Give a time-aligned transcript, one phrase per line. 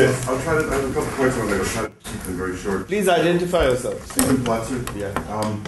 [0.00, 0.28] Yes.
[0.28, 1.66] I'll try to, I have a couple points I want to make.
[1.66, 2.86] I'll try to keep them very short.
[2.86, 4.10] Please identify yourself.
[4.12, 4.96] Stephen Platzer.
[4.96, 5.34] Yeah.
[5.34, 5.62] Um,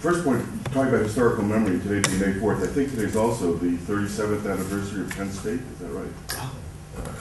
[0.00, 3.76] First point, talking about historical memory, today being May 4th, I think today's also the
[3.76, 6.10] 37th anniversary of Kent State, is that right?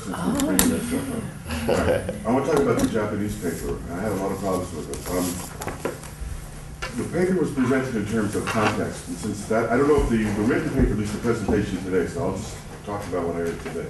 [0.01, 1.69] Since we're bringing that stuff up.
[1.69, 2.25] All right.
[2.25, 3.77] I want to talk about the Japanese paper.
[3.91, 5.09] I had a lot of problems with it.
[5.11, 10.01] Um, The paper was presented in terms of context, and since that, I don't know
[10.01, 13.27] if the, the written paper, at least the presentation today, so I'll just talk about
[13.27, 13.89] what I heard today.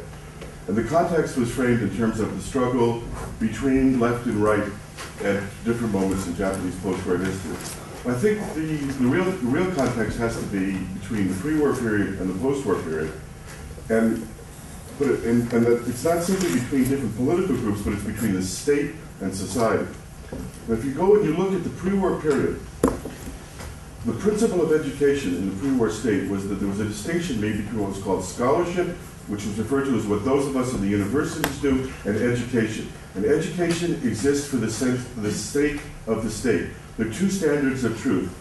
[0.69, 3.01] And the context was framed in terms of the struggle
[3.39, 4.69] between left and right
[5.23, 7.55] at different moments in Japanese post-war history.
[8.05, 12.19] I think the, the real, the real context has to be between the pre-war period
[12.19, 13.11] and the post-war period.
[13.89, 14.27] And,
[14.99, 18.91] it, and, that it's not simply between different political groups, but it's between the state
[19.21, 19.87] and society.
[20.29, 22.59] And if you go and you look at the pre-war period,
[24.05, 27.57] the principle of education in the pre-war state was that there was a distinction made
[27.57, 28.95] between what was called scholarship,
[29.29, 32.91] which was referred to as what those of us in the universities do, and education.
[33.15, 36.69] And education exists for the, for the sake of the state.
[36.97, 38.35] There are two standards of truth.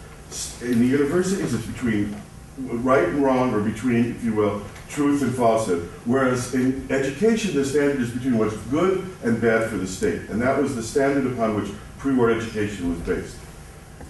[0.62, 2.16] In the universities, it's between
[2.58, 5.88] right and wrong, or between, if you will, truth and falsehood.
[6.04, 10.28] Whereas in education, the standard is between what's good and bad for the state.
[10.30, 13.36] And that was the standard upon which pre-war education was based.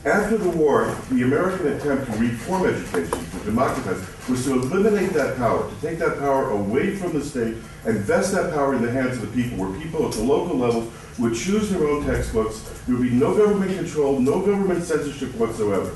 [0.04, 5.36] After the war, the American attempt to reform education, to democratize, was to eliminate that
[5.36, 8.92] power, to take that power away from the state and vest that power in the
[8.92, 12.62] hands of the people, where people at the local levels would choose their own textbooks.
[12.86, 15.92] There would be no government control, no government censorship whatsoever.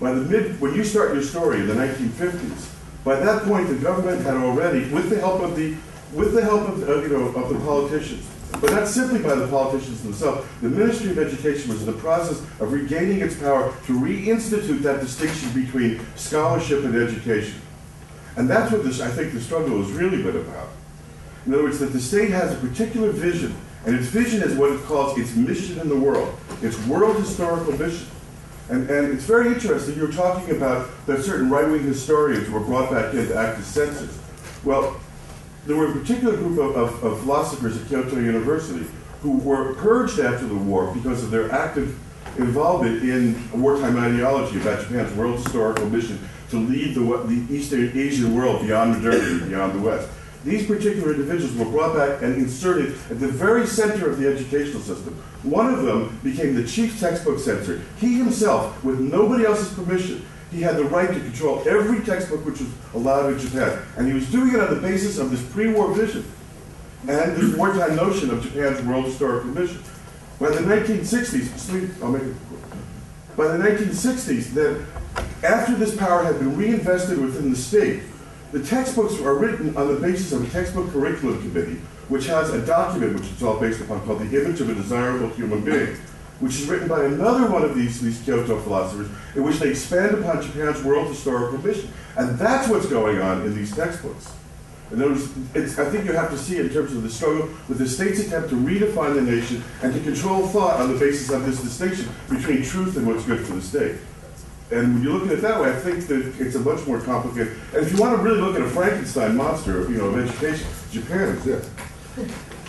[0.00, 2.70] By the mid, when you start your story in the 1950s,
[3.04, 5.76] by that point the government had already, with the help of the,
[6.14, 8.26] with the help of, uh, you know, of the politicians,
[8.62, 10.46] but not simply by the politicians themselves.
[10.62, 15.00] The Ministry of Education was in the process of regaining its power to reinstitute that
[15.00, 17.60] distinction between scholarship and education.
[18.36, 20.68] And that's what this, I think the struggle has really been about.
[21.44, 23.52] In other words, that the state has a particular vision,
[23.84, 26.32] and its vision is what it calls its mission in the world,
[26.62, 28.06] its world historical mission.
[28.70, 32.92] And, and it's very interesting, you were talking about that certain right-wing historians were brought
[32.92, 34.16] back in to act as censors.
[34.62, 35.00] Well,
[35.66, 38.86] there were a particular group of, of, of philosophers at Kyoto University
[39.20, 41.98] who were purged after the war because of their active
[42.38, 46.18] involvement in wartime ideology about Japan's world historical mission
[46.50, 50.08] to lead the, the East Asian world beyond modernity, beyond the West.
[50.44, 54.82] These particular individuals were brought back and inserted at the very center of the educational
[54.82, 55.14] system.
[55.44, 57.80] One of them became the chief textbook censor.
[57.98, 62.60] He himself, with nobody else's permission, he had the right to control every textbook which
[62.60, 63.78] was allowed in Japan.
[63.96, 66.24] And he was doing it on the basis of this pre-war vision
[67.08, 69.82] and this wartime notion of Japan's world historical mission.
[70.38, 73.36] By the 1960s, I'll make it quick.
[73.36, 74.86] By the 1960s, then,
[75.42, 78.02] after this power had been reinvested within the state,
[78.52, 82.64] the textbooks are written on the basis of a textbook curriculum committee, which has a
[82.64, 85.96] document which it's all based upon called The Image of a Desirable Human Being,
[86.42, 90.18] which is written by another one of these, these Kyoto philosophers, in which they expand
[90.18, 91.88] upon Japan's world historical mission.
[92.16, 94.32] And that's what's going on in these textbooks.
[94.90, 97.78] Words, it's, I think you have to see it in terms of the struggle with
[97.78, 101.46] the state's attempt to redefine the nation and to control thought on the basis of
[101.46, 103.96] this distinction between truth and what's good for the state.
[104.72, 107.00] And when you look at it that way, I think that it's a much more
[107.00, 107.56] complicated.
[107.72, 110.66] And if you want to really look at a Frankenstein monster, you know, of education,
[110.90, 111.70] Japan exists.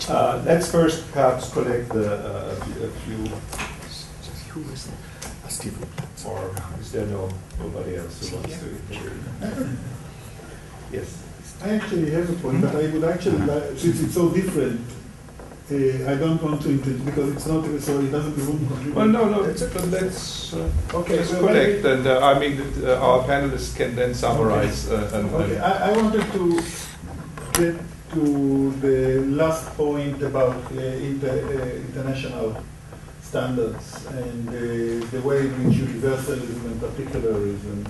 [0.09, 3.31] Uh, let's first perhaps collect the, uh, a few- a few,
[4.53, 5.51] Who is that?
[5.51, 5.87] Stephen
[6.25, 9.77] or is there no, nobody else who wants to intervene?
[10.91, 11.07] Yes.
[11.63, 14.81] I actually have a point, but I would actually like, since it's so different,
[15.71, 18.93] uh, I don't want to intervene because it's not, so it doesn't room.
[18.93, 22.61] Well, no, no, but let's, uh, Okay, let's so collect, maybe- and uh, I mean,
[22.85, 25.33] uh, our panelists can then summarize uh, and.
[25.33, 26.61] Okay, and- I, I wanted to
[27.53, 27.75] get
[28.13, 32.63] to the last point about uh, inter, uh, international
[33.21, 37.85] standards and uh, the way in which universalism and particularism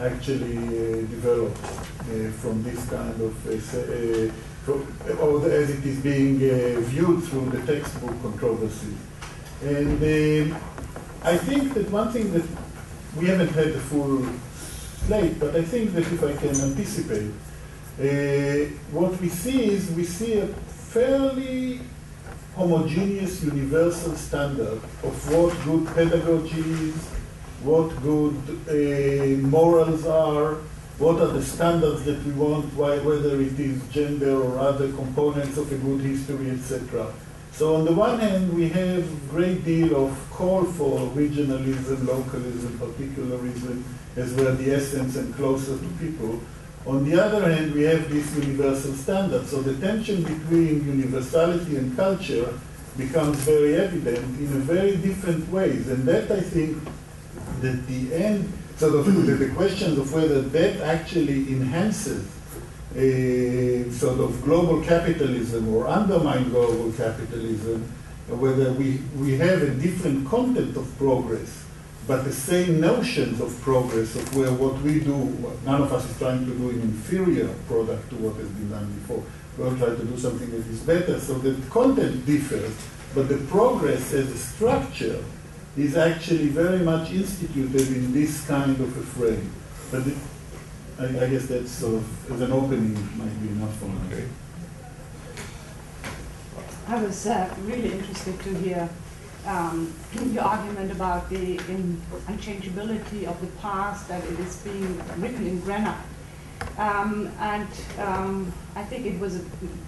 [0.00, 6.38] actually uh, developed uh, from this kind of, uh, or as it is being
[6.84, 8.94] viewed through the textbook controversy.
[9.62, 10.54] And
[11.22, 12.46] I think that one thing that
[13.16, 14.26] we haven't had the full
[15.06, 17.30] slate, but I think that if I can anticipate,
[18.92, 21.80] what we see is we see a fairly
[22.54, 26.96] homogeneous universal standard of what good pedagogy is,
[27.62, 28.34] what good
[28.68, 30.56] uh, morals are,
[30.98, 35.56] what are the standards that we want, why, whether it is gender or other components
[35.56, 37.06] of a good history, etc.
[37.52, 42.78] So on the one hand, we have a great deal of call for regionalism, localism,
[42.78, 43.82] particularism,
[44.16, 46.40] as well the essence and closer to people.
[46.86, 49.46] On the other hand, we have this universal standard.
[49.46, 52.58] So the tension between universality and culture
[52.96, 55.88] becomes very evident in a very different ways.
[55.88, 56.78] And that, I think,
[57.60, 62.26] that the end, sort of the, the questions of whether that actually enhances
[62.96, 67.82] a sort of global capitalism or undermine global capitalism,
[68.28, 71.64] whether we, we have a different content of progress,
[72.10, 76.10] but the same notions of progress of where what we do, what none of us
[76.10, 79.22] is trying to do an inferior product to what has been done before.
[79.56, 82.74] We all try to do something that is better, so the content differs,
[83.14, 85.22] but the progress as a structure
[85.76, 89.52] is actually very much instituted in this kind of a frame.
[89.92, 90.16] But it,
[90.98, 94.00] I, I guess that's sort of, as an opening, might be enough for now.
[94.08, 94.26] Okay.
[96.88, 98.88] I was uh, really interested to hear
[99.46, 99.92] um,
[100.32, 101.56] your argument about the
[102.28, 105.96] unchangeability of the past, that it is being written in granite.
[106.78, 109.38] Um, and um, I think it was a,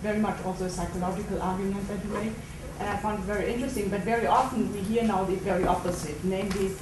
[0.02, 2.34] very much also a psychological argument that you made,
[2.80, 3.88] and I found it very interesting.
[3.88, 6.72] But very often we hear now the very opposite, namely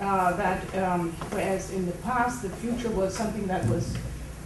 [0.00, 3.96] uh, that um, whereas in the past the future was something that was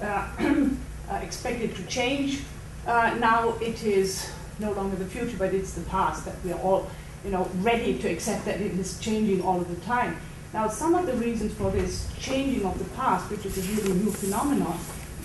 [0.00, 0.28] uh,
[1.10, 2.42] uh, expected to change,
[2.86, 6.60] uh, now it is no longer the future, but it's the past that we are
[6.60, 6.90] all,
[7.24, 10.16] you know, ready to accept that it is changing all of the time.
[10.52, 13.98] Now, some of the reasons for this changing of the past, which is a really
[14.00, 14.78] new phenomenon,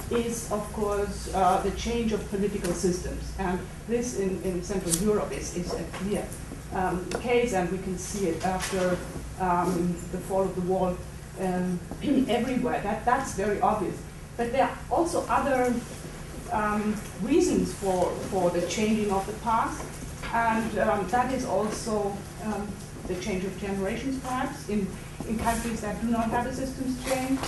[0.09, 3.59] is of course uh, the change of political systems, and
[3.89, 6.25] this in, in Central Europe is, is a clear
[6.73, 8.97] um, case, and we can see it after
[9.41, 10.95] um, the fall of the wall
[11.41, 11.79] um,
[12.29, 12.81] everywhere.
[12.81, 13.97] That that's very obvious.
[14.37, 15.73] But there are also other
[16.51, 19.83] um, reasons for, for the changing of the past,
[20.33, 22.67] and um, that is also um,
[23.07, 24.87] the change of generations, perhaps, in,
[25.27, 27.39] in countries that do not have a systems change,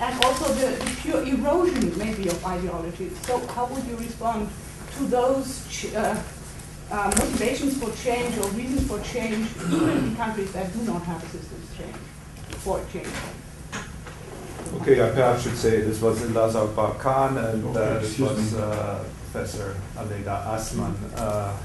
[0.00, 3.16] and also the, the pure erosion, maybe, of ideologies.
[3.20, 4.48] So, how would you respond
[4.98, 6.20] to those ch- uh,
[6.90, 11.22] uh, motivations for change or reasons for change even in countries that do not have
[11.22, 11.96] a systems change,
[12.58, 13.08] for change?
[14.80, 19.76] Okay, I perhaps should say this was Elazar Barkan and uh, this was uh, Professor
[19.96, 20.94] Aleida Assmann.
[21.16, 21.56] Uh,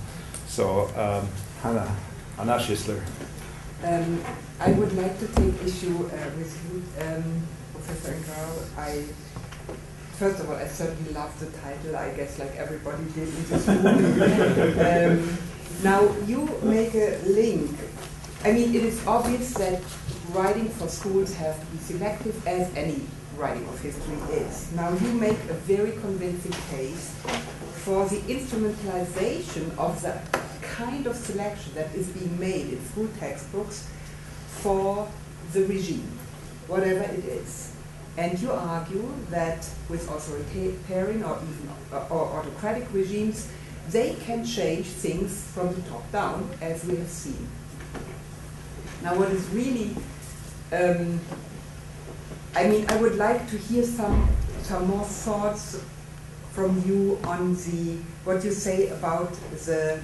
[0.49, 1.29] so, um,
[1.61, 1.95] Hannah,
[2.39, 3.01] Anna Schissler.
[3.83, 4.21] Um,
[4.59, 8.77] I would like to take issue uh, with you, um, Professor Ingrao.
[8.77, 9.05] I,
[10.17, 11.95] first of all, I certainly love the title.
[11.95, 15.21] I guess like everybody did in this room.
[15.21, 15.37] um,
[15.83, 17.71] now you make a link.
[18.43, 19.81] I mean, it is obvious that
[20.31, 23.01] writing for schools has to be selective, as any
[23.39, 24.71] writing of history is.
[24.73, 27.09] Now you make a very convincing case
[27.85, 30.19] for the instrumentalization of the
[30.61, 33.87] kind of selection that is being made in school textbooks
[34.47, 35.07] for
[35.53, 36.11] the regime,
[36.67, 37.73] whatever it is.
[38.17, 43.49] And you argue that with authoritarian or even uh, or autocratic regimes,
[43.89, 47.47] they can change things from the top down, as we have seen.
[49.01, 49.95] Now, what is really,
[50.73, 51.19] um,
[52.55, 54.29] I mean, I would like to hear some
[54.63, 55.81] some more thoughts
[56.51, 59.33] from you on the what you say about
[59.65, 59.99] the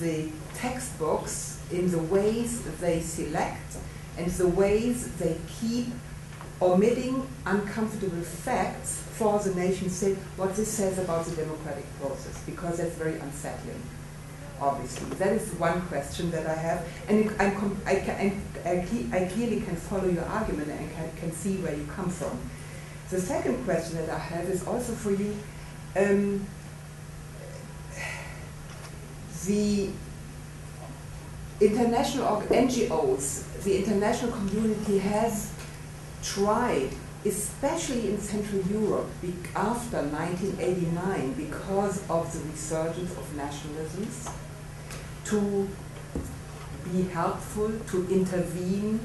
[0.00, 3.76] the textbooks in the ways they select
[4.18, 5.86] and the ways they keep
[6.60, 9.90] omitting uncomfortable facts for the nation.
[9.90, 13.80] State, what this says about the democratic process, because that's very unsettling,
[14.64, 15.08] obviously.
[15.16, 18.70] That is one question that I have, and it- I'm I, can, I,
[19.12, 22.38] I clearly can follow your argument and can, can see where you come from.
[23.10, 25.36] The second question that I have is also for you.
[25.96, 26.46] Um,
[29.46, 29.90] the
[31.60, 35.52] international NGOs, the international community has
[36.22, 36.90] tried,
[37.24, 39.06] especially in Central Europe
[39.54, 44.32] after 1989, because of the resurgence of nationalisms,
[45.24, 45.68] to
[46.92, 49.00] be helpful, to intervene.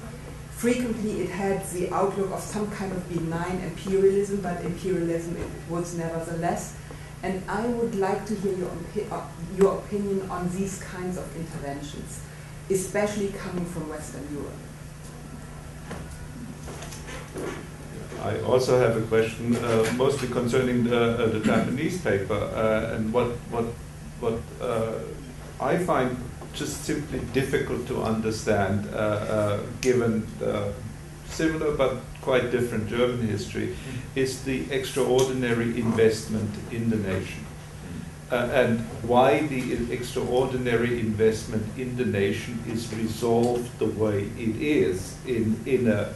[0.51, 5.95] Frequently, it had the outlook of some kind of benign imperialism, but imperialism it was
[5.95, 6.75] nevertheless.
[7.23, 8.71] And I would like to hear your,
[9.11, 9.21] uh,
[9.57, 12.21] your opinion on these kinds of interventions,
[12.69, 14.53] especially coming from Western Europe.
[18.21, 23.13] I also have a question, uh, mostly concerning the, uh, the Japanese paper, uh, and
[23.13, 23.65] what what
[24.19, 24.99] what uh,
[25.59, 26.17] I find
[26.53, 30.73] just simply difficult to understand, uh, uh, given the
[31.27, 33.75] similar but quite different German history,
[34.15, 37.45] is the extraordinary investment in the nation.
[38.31, 45.15] Uh, and why the extraordinary investment in the nation is resolved the way it is
[45.25, 46.13] in, in a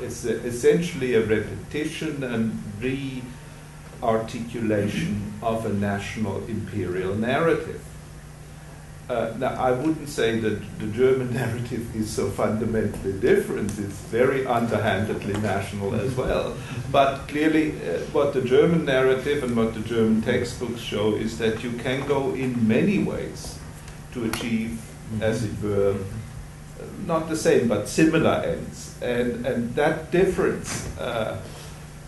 [0.00, 7.80] It's a, essentially a repetition and re-articulation of a national imperial narrative.
[9.08, 13.70] Uh, now, I wouldn't say that the German narrative is so fundamentally different.
[13.78, 16.56] It's very underhandedly national as well.
[16.90, 21.62] But clearly, uh, what the German narrative and what the German textbooks show is that
[21.62, 23.58] you can go in many ways
[24.12, 24.80] to achieve,
[25.20, 28.96] as it were, uh, not the same, but similar ends.
[29.00, 31.40] And, and that difference uh,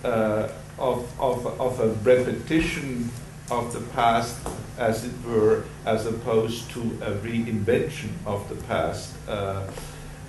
[0.02, 3.10] uh, of, of, of a repetition
[3.50, 4.36] of the past,
[4.78, 9.66] as it were, as opposed to a reinvention of the past uh,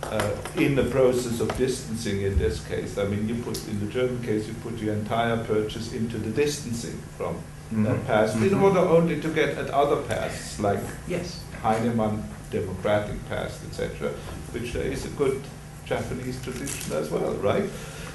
[0.03, 2.97] uh, in the process of distancing in this case.
[2.97, 6.29] I mean, you put, in the German case, you put your entire purchase into the
[6.29, 7.37] distancing from
[7.71, 11.43] that past in order only to get at other pasts, like Yes.
[11.61, 14.09] Heinemann democratic past, etc.,
[14.53, 15.39] which there is a good
[15.85, 17.69] Japanese tradition as well, right?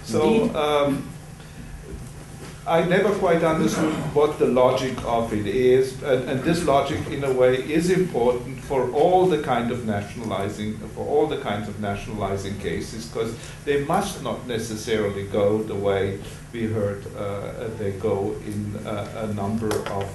[0.04, 0.56] So Indeed.
[0.56, 1.08] um,
[2.66, 7.22] I never quite understood what the logic of it is, and, and this logic, in
[7.22, 11.78] a way, is important for all the kind of nationalizing, for all the kinds of
[11.80, 16.18] nationalizing cases, because they must not necessarily go the way
[16.54, 20.10] we heard uh, they go in uh, a number of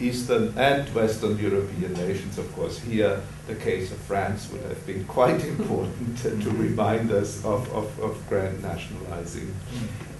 [0.00, 2.38] Eastern and Western European nations.
[2.38, 7.12] Of course, here the case of France would have been quite important to, to remind
[7.12, 9.54] us of, of, of grand nationalizing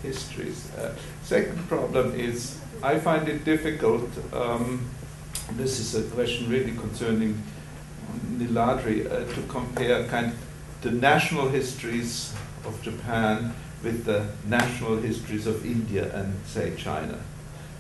[0.04, 0.70] histories.
[0.76, 4.10] Uh, second problem is I find it difficult.
[4.32, 4.88] Um,
[5.56, 7.42] this is a question really concerning
[8.38, 10.38] Neeladri uh, to compare kind of
[10.82, 12.32] the national histories
[12.66, 17.18] of Japan with the national histories of India and say China,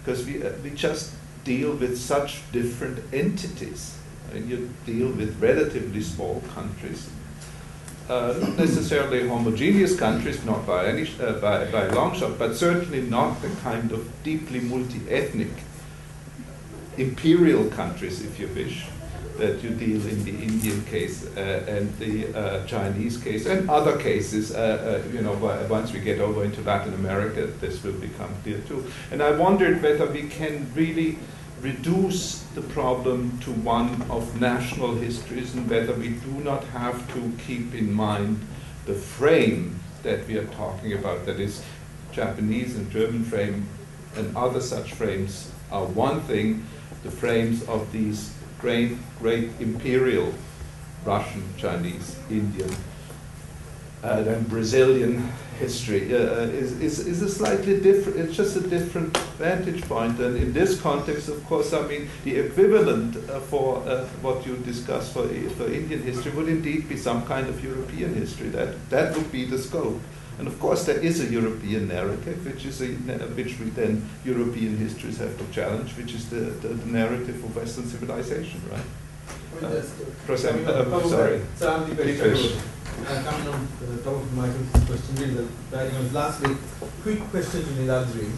[0.02, 1.12] because we uh, we just
[1.44, 3.98] deal with such different entities.
[4.30, 7.08] I mean, you deal with relatively small countries,
[8.08, 13.00] uh, not necessarily homogeneous countries, not by any uh, by, by long shot, but certainly
[13.02, 15.52] not the kind of deeply multi-ethnic
[16.96, 18.86] imperial countries, if you wish,
[19.38, 23.96] that you deal in the Indian case uh, and the uh, Chinese case and other
[23.98, 24.54] cases.
[24.54, 25.32] Uh, uh, you know,
[25.68, 28.84] once we get over into Latin America, this will become clear too.
[29.10, 31.18] And I wondered whether we can really
[31.64, 37.32] reduce the problem to one of national histories and whether we do not have to
[37.46, 38.38] keep in mind
[38.84, 41.62] the frame that we are talking about, that is,
[42.12, 43.66] Japanese and German frame
[44.14, 46.66] and other such frames are one thing,
[47.02, 50.34] the frames of these great, great imperial
[51.06, 52.76] Russian, Chinese, Indian,
[54.02, 59.16] uh, then Brazilian history uh, is, is, is a slightly different, it's just a different
[59.38, 60.18] vantage point.
[60.18, 64.56] And in this context, of course, I mean, the equivalent uh, for uh, what you
[64.58, 68.48] discuss for, for Indian history would indeed be some kind of European history.
[68.48, 70.00] That, that would be the scope.
[70.38, 72.86] And of course, there is a European narrative, which is a,
[73.36, 77.54] which we then European histories have to challenge, which is the, the, the narrative of
[77.54, 78.82] Western civilization, right?
[79.60, 79.82] Well, Uh, uh,
[80.26, 81.40] Prosem- coming on uh, top of sorry.
[81.56, 82.42] So I'm Dipesh Dipesh.
[82.44, 82.70] Chakrabarty.
[83.04, 85.46] Uh, Coming on the top of Michael's question, really, the
[85.76, 86.12] diagram.
[86.12, 86.56] Lastly,
[87.02, 88.28] quick question to Neeladri,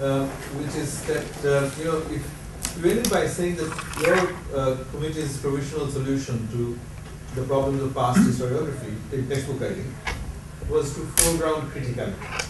[0.00, 2.22] um, which is that, uh, you know, if
[2.84, 4.18] you ended by saying that your
[4.54, 6.78] uh, committee's provisional solution to
[7.34, 9.92] the problems of past historiography, in textbook writing,
[10.68, 12.46] was to foreground criticality,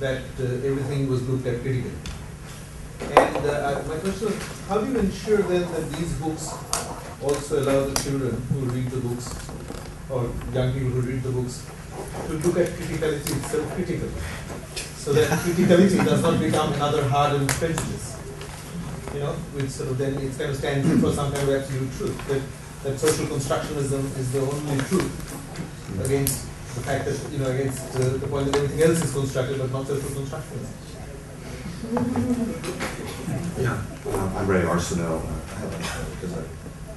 [0.00, 1.90] that uh, everything was looked at critically.
[3.00, 6.52] And uh, my question is, how do you ensure then that these books
[7.22, 9.34] also allow the children who read the books,
[10.10, 11.66] or young people who read the books,
[12.26, 14.10] to look at criticality itself critically,
[14.96, 18.16] so that criticality does not become another hardened prejudice,
[19.14, 21.92] you know, which sort of then it kind of stands for some kind of absolute
[21.96, 22.42] truth, that,
[22.84, 28.08] that social constructionism is the only truth against the fact that, you know, against uh,
[28.18, 30.87] the point that everything else is constructed but not social constructionism.
[33.58, 33.80] Yeah,
[34.36, 35.22] I'm Ray Arsenault.
[35.24, 36.44] I have a-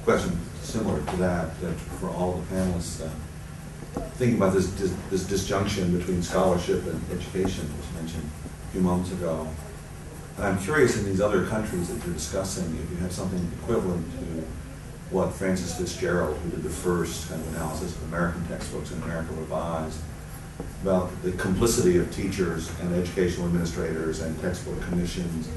[0.04, 1.52] question similar to that,
[2.00, 3.00] for all the panelists.
[3.04, 3.08] uh,
[4.16, 8.28] Thinking about this, dis- this disjunction between scholarship and education was mentioned
[8.68, 9.46] a few moments ago.
[10.38, 14.04] And I'm curious in these other countries that you're discussing, if you have something equivalent
[14.18, 14.44] to
[15.14, 19.28] what Frances Fitzgerald, who did the first kind of analysis of American textbooks in America
[19.38, 19.98] Revised,
[20.82, 25.48] about the complicity of teachers and educational administrators and textbook commissions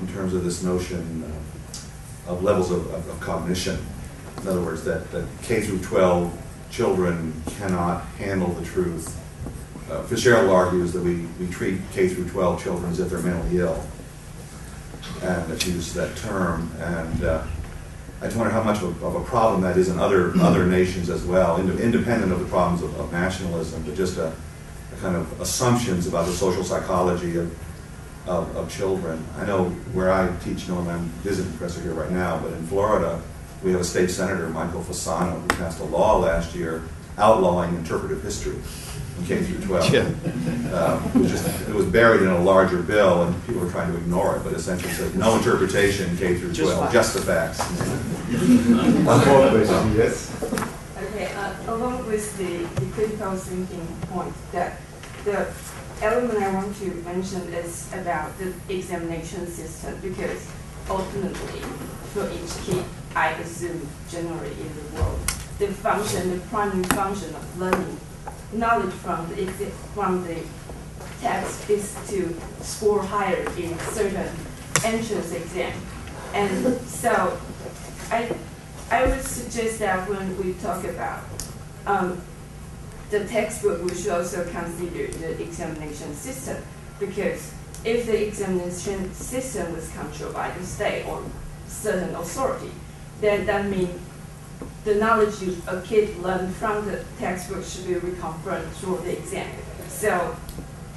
[0.00, 3.78] in terms of this notion of, of levels of, of, of cognition.
[4.42, 9.16] In other words, that, that K through 12 children cannot handle the truth.
[9.90, 13.58] Uh, Fitzgerald argues that we, we treat K through 12 children as if they're mentally
[13.58, 13.82] ill,
[15.22, 16.70] and that uses that term.
[16.78, 17.44] And uh,
[18.20, 20.66] I just wonder how much of a, of a problem that is in other other
[20.66, 24.32] nations as well, ind- independent of the problems of, of nationalism, but just a
[25.00, 27.56] kind of assumptions about the social psychology of,
[28.26, 29.24] of, of children.
[29.36, 32.52] I know where I teach, you know, and I'm visiting professor here right now, but
[32.52, 33.20] in Florida,
[33.62, 36.82] we have a state senator, Michael Fasano, who passed a law last year
[37.16, 38.56] outlawing interpretive history
[39.18, 39.92] in K through 12.
[39.92, 40.00] Yeah.
[40.72, 43.90] Um, it, was just, it was buried in a larger bill, and people were trying
[43.92, 47.60] to ignore it, but essentially said no interpretation K through 12, just, the facts.
[49.04, 50.67] One more question, yes?
[51.68, 54.80] Along with the, the critical thinking point, that
[55.24, 55.52] the
[56.00, 60.48] element I want to mention is about the examination system because
[60.88, 61.60] ultimately,
[62.14, 62.84] for each kid,
[63.14, 65.20] I assume generally in the world,
[65.58, 68.00] the function, the primary function of learning
[68.52, 69.44] knowledge from the
[69.94, 70.40] from the
[71.20, 74.30] text is to score higher in certain
[74.84, 75.78] entrance exam,
[76.32, 77.38] and so
[78.10, 78.34] I
[78.90, 81.37] I would suggest that when we talk about
[81.88, 82.20] um,
[83.10, 86.62] the textbook, we should also consider the examination system
[87.00, 87.54] because
[87.84, 91.24] if the examination system was controlled by the state or
[91.66, 92.70] certain authority,
[93.20, 93.98] then that means
[94.84, 99.50] the knowledge you, a kid learned from the textbook should be reconfirmed through the exam.
[99.88, 100.36] So,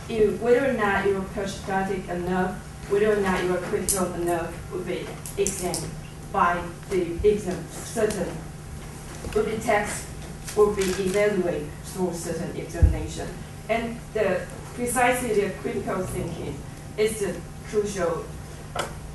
[0.09, 2.57] you, whether or not you're patriotic enough,
[2.89, 5.07] whether or not you're critical enough, will be
[5.37, 5.91] examined
[6.33, 8.29] by the exam certain
[9.33, 10.10] will be text
[10.55, 13.27] will be evaluated through certain examination.
[13.69, 14.41] And the
[14.73, 16.55] precisely the critical thinking
[16.97, 17.35] is the
[17.69, 18.25] crucial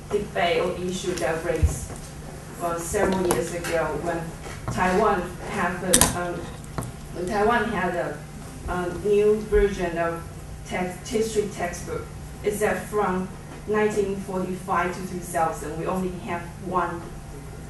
[0.09, 1.91] debate or issue that raised
[2.61, 4.21] uh, several years ago when
[4.73, 6.35] Taiwan have a, um,
[7.13, 8.17] when Taiwan had a
[8.67, 10.21] um, new version of
[10.65, 12.05] text, history textbook.
[12.43, 13.27] Is that from
[13.67, 17.01] 1945 to 2000, we only have one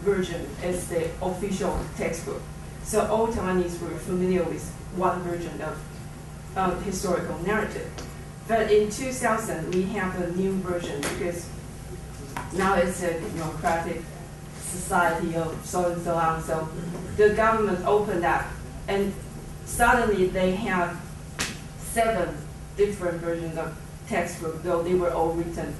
[0.01, 2.41] version as the official textbook.
[2.88, 4.63] So all Taiwanese were familiar with
[4.96, 5.77] one version of
[6.56, 7.91] um, historical narrative.
[8.48, 11.50] But in 2000, we have a new version because
[12.53, 14.03] now it's a democratic
[14.62, 16.41] society of so and so on.
[16.41, 16.70] So
[17.17, 18.46] the government opened up,
[18.88, 19.14] and
[19.66, 20.98] suddenly they have
[21.77, 22.38] seven
[22.77, 25.75] different versions of textbook, though they were all written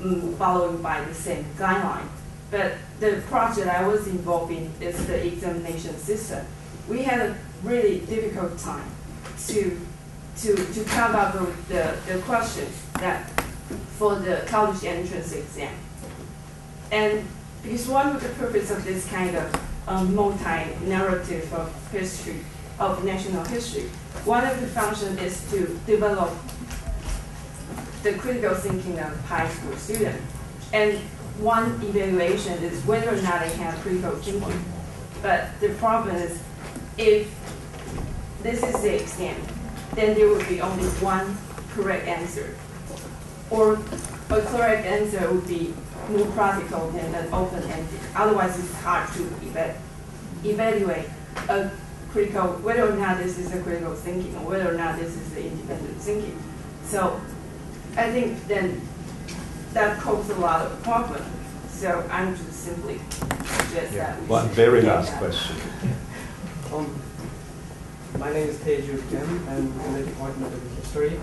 [0.00, 2.08] mm, following by the same guideline.
[2.50, 6.46] But the project I was involved in is the examination system.
[6.88, 8.90] We had a really difficult time
[9.48, 9.80] to
[10.38, 13.28] to to come up with the, the questions that
[13.98, 15.74] for the college entrance exam.
[16.90, 17.26] And
[17.62, 22.44] because one of the purpose of this kind of um, multi-narrative of history,
[22.78, 23.88] of national history,
[24.24, 26.30] one of the function is to develop
[28.02, 30.22] the critical thinking of high school students.
[30.72, 30.98] And
[31.38, 34.64] one evaluation is whether or not they have critical thinking.
[35.22, 36.40] But the problem is,
[36.96, 37.28] if
[38.42, 39.40] this is the exam,
[39.94, 41.36] then there will be only one
[41.74, 42.54] correct answer.
[43.50, 43.74] Or
[44.30, 45.74] a correct answer would be
[46.10, 48.00] more practical than an open-ended.
[48.14, 49.76] Otherwise, it's hard to eva-
[50.44, 51.08] evaluate
[51.48, 51.70] a
[52.12, 55.30] critical, whether or not this is a critical thinking or whether or not this is
[55.34, 56.38] the independent thinking.
[56.84, 57.20] So
[57.96, 58.80] I think then
[59.72, 61.22] that causes a lot of problem.
[61.70, 63.00] So I'm just simply
[63.44, 65.18] suggest that we One very last that.
[65.18, 65.56] question.
[66.72, 67.00] Um,
[68.18, 69.48] my name is Teju Kim.
[69.48, 71.18] I'm in the Department of History.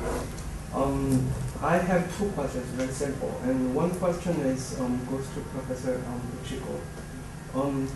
[0.73, 1.29] Um,
[1.61, 3.39] I have two questions, very simple.
[3.43, 6.79] And one question is um, goes to Professor um, Uchiko.
[7.53, 7.87] Um,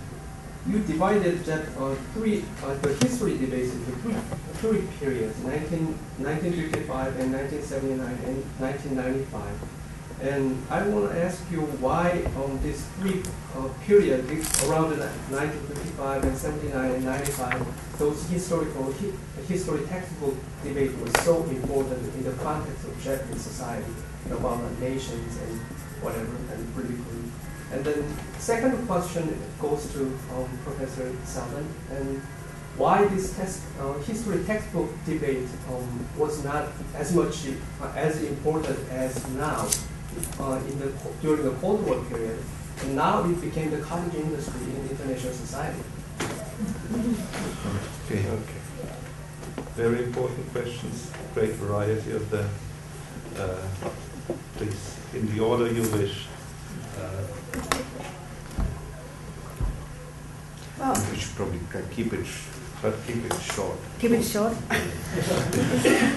[0.68, 4.16] you divided that uh, three uh, the history debates into three
[4.62, 5.88] three periods: 19,
[6.20, 9.79] 1955 and 1979 and 1995.
[10.22, 13.24] And I want to ask you why on this three
[13.56, 14.26] uh, period
[14.68, 19.16] around the 1955 and 79 and 95, those historical hi-
[19.48, 23.94] history textbook debate was so important in the context of Japanese society
[24.30, 25.60] about nations and
[26.04, 27.24] whatever and politically.
[27.72, 28.04] And then
[28.40, 30.02] second question goes to
[30.36, 32.22] um, Professor Selden and
[32.76, 33.40] why this
[33.80, 37.48] uh, history textbook debate um, was not as much
[37.82, 39.68] uh, as important as now
[40.40, 42.40] uh, in the during the Cold War period,
[42.82, 45.84] and now it became the cottage industry in international society.
[48.06, 48.20] Okay.
[48.28, 48.62] Okay.
[49.76, 51.12] Very important questions.
[51.34, 52.50] Great variety of them.
[53.38, 53.56] Uh,
[54.56, 56.26] please, in the order you wish.
[56.98, 57.24] Uh,
[60.82, 62.26] Oh, we should probably ca- keep it,
[62.82, 63.78] but keep it short.
[64.00, 64.54] Keep it short.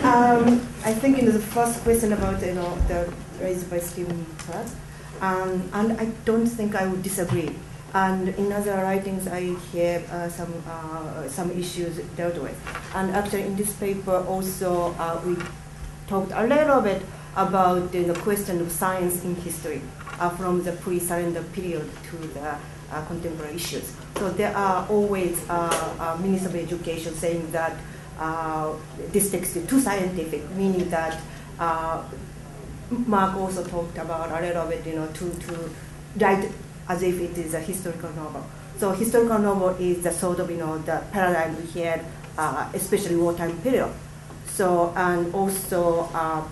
[0.05, 3.13] um, I think you know the first question about you know the
[3.43, 4.77] raised by Stephen Platzer,
[5.21, 7.51] um, and I don't think I would disagree.
[7.95, 12.57] And in other writings, I hear uh, some uh, some issues dealt with.
[12.95, 15.37] And actually, in this paper also uh, we
[16.09, 17.03] talked a little bit
[17.37, 19.83] about the question of science in history
[20.21, 22.57] uh, from the pre-surrender period to the
[22.91, 23.93] uh, contemporary issues.
[24.17, 27.77] So there are always uh, ministers of education saying that
[29.13, 31.21] this text is too scientific, meaning that
[33.07, 35.71] Mark also talked about a little bit, you know, to, to
[36.19, 36.51] write
[36.89, 38.45] as if it is a historical novel.
[38.79, 42.05] So historical novel is the sort of, you know, the paradigm we had,
[42.37, 43.91] uh, especially wartime period.
[44.47, 46.43] So, and also uh,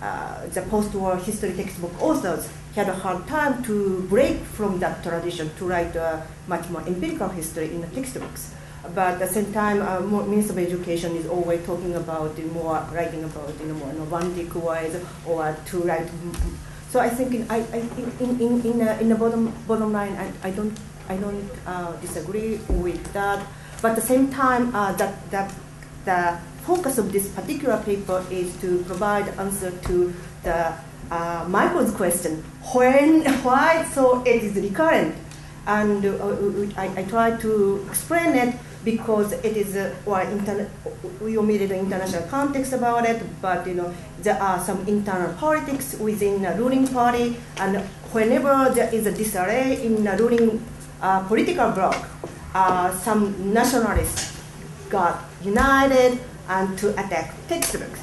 [0.00, 5.50] uh, the post-war history textbook authors had a hard time to break from that tradition
[5.58, 8.54] to write a much more empirical history in the textbooks.
[8.82, 12.82] But at the same time, uh, Minister of Education is always talking about the more
[12.90, 16.10] writing about you know more Novandic ways or to write.
[16.90, 17.78] So I think in, I, I,
[18.20, 20.76] in, in, in, uh, in the bottom bottom line, I, I don't
[21.08, 23.46] I don't uh, disagree with that.
[23.80, 25.54] But at the same time, uh, that that
[26.04, 30.74] the focus of this particular paper is to provide answer to the
[31.10, 32.42] uh, Michael's question:
[32.74, 35.14] when, why, so it is recurrent,
[35.68, 40.68] and uh, I, I try to explain it because it is uh, interna-
[41.20, 43.92] we omitted the international context about it, but you know
[44.22, 47.76] there are some internal politics within the ruling party, and
[48.12, 50.62] whenever there is a disarray in the ruling
[51.00, 51.96] uh, political bloc,
[52.54, 54.38] uh, some nationalists
[54.90, 56.18] got united
[56.48, 58.00] and to attack textbooks.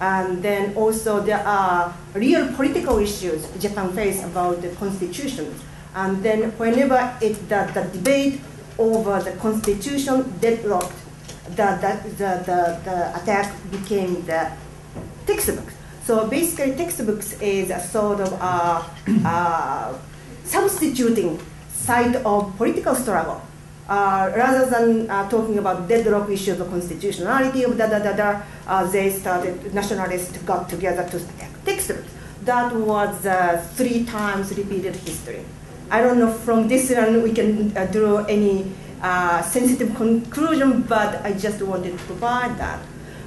[0.00, 5.54] And then also there are real political issues Japan face about the constitution.
[5.94, 8.40] And then whenever it, the, the debate
[8.78, 10.94] over the constitution deadlocked,
[11.50, 14.50] the, the, the, the, attack became the
[15.26, 15.74] textbooks.
[16.04, 19.94] So basically textbooks is a sort of uh,
[20.44, 21.38] substituting
[21.70, 23.42] side of political struggle.
[23.88, 28.42] Uh, rather than uh, talking about deadlock issues of constitutionality of da da da da,
[28.66, 32.08] uh, they started, nationalists got together to attack textbooks.
[32.44, 35.44] That was uh, three times repeated history.
[35.92, 41.22] I don't know from this one we can uh, draw any uh, sensitive conclusion, but
[41.22, 42.80] I just wanted to provide that.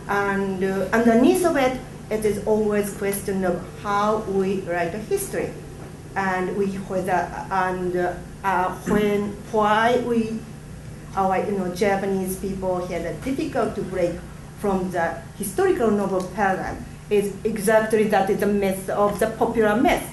[0.07, 5.53] And underneath of it, it is always question of how we write a history,
[6.15, 10.39] and we whether and uh, when why we
[11.15, 14.17] our you know Japanese people had a difficult to break
[14.57, 20.09] from the historical novel paradigm is exactly that is the myth of the popular myth,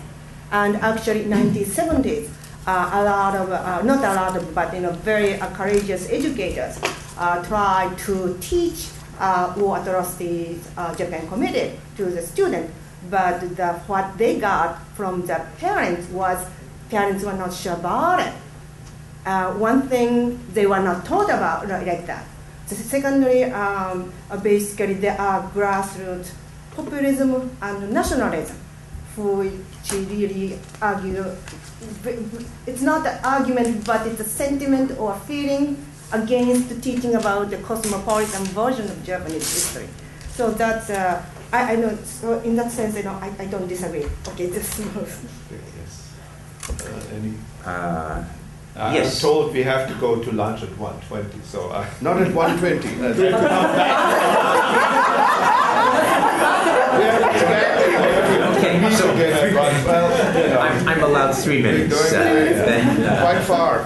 [0.50, 2.28] and actually 1970s.
[2.64, 6.78] Uh, a lot of, uh, not a lot of, but you know, very courageous educators
[7.18, 8.88] uh, tried to teach
[9.56, 12.70] war atrocities Japan committed to the student,
[13.10, 16.38] but the, what they got from the parents was
[16.88, 18.32] parents were not sure about it.
[19.26, 22.26] Uh, one thing they were not taught about like that.
[22.66, 26.30] Secondly, um, basically there are grassroots
[26.76, 28.56] populism and nationalism,
[29.16, 31.24] which really argue.
[32.66, 35.76] It's not an argument, but it's a sentiment or a feeling
[36.12, 39.88] against teaching about the cosmopolitan version of Japanese history.
[40.30, 43.68] So that's, uh, I, I know, so in that sense, you know, I, I don't
[43.68, 44.04] disagree.
[44.28, 46.12] Okay, this Yes.
[46.68, 47.34] Uh, any?
[47.64, 48.24] Uh,
[48.74, 49.20] I'm Yes.
[49.20, 51.86] told we have to go to lunch at 1:20, so I.
[52.00, 52.88] Not at 120.
[58.84, 59.54] Okay, so
[59.86, 60.60] Well, you know.
[60.60, 61.94] I'm, I'm allowed three minutes.
[61.94, 63.84] uh, then, uh, Quite far.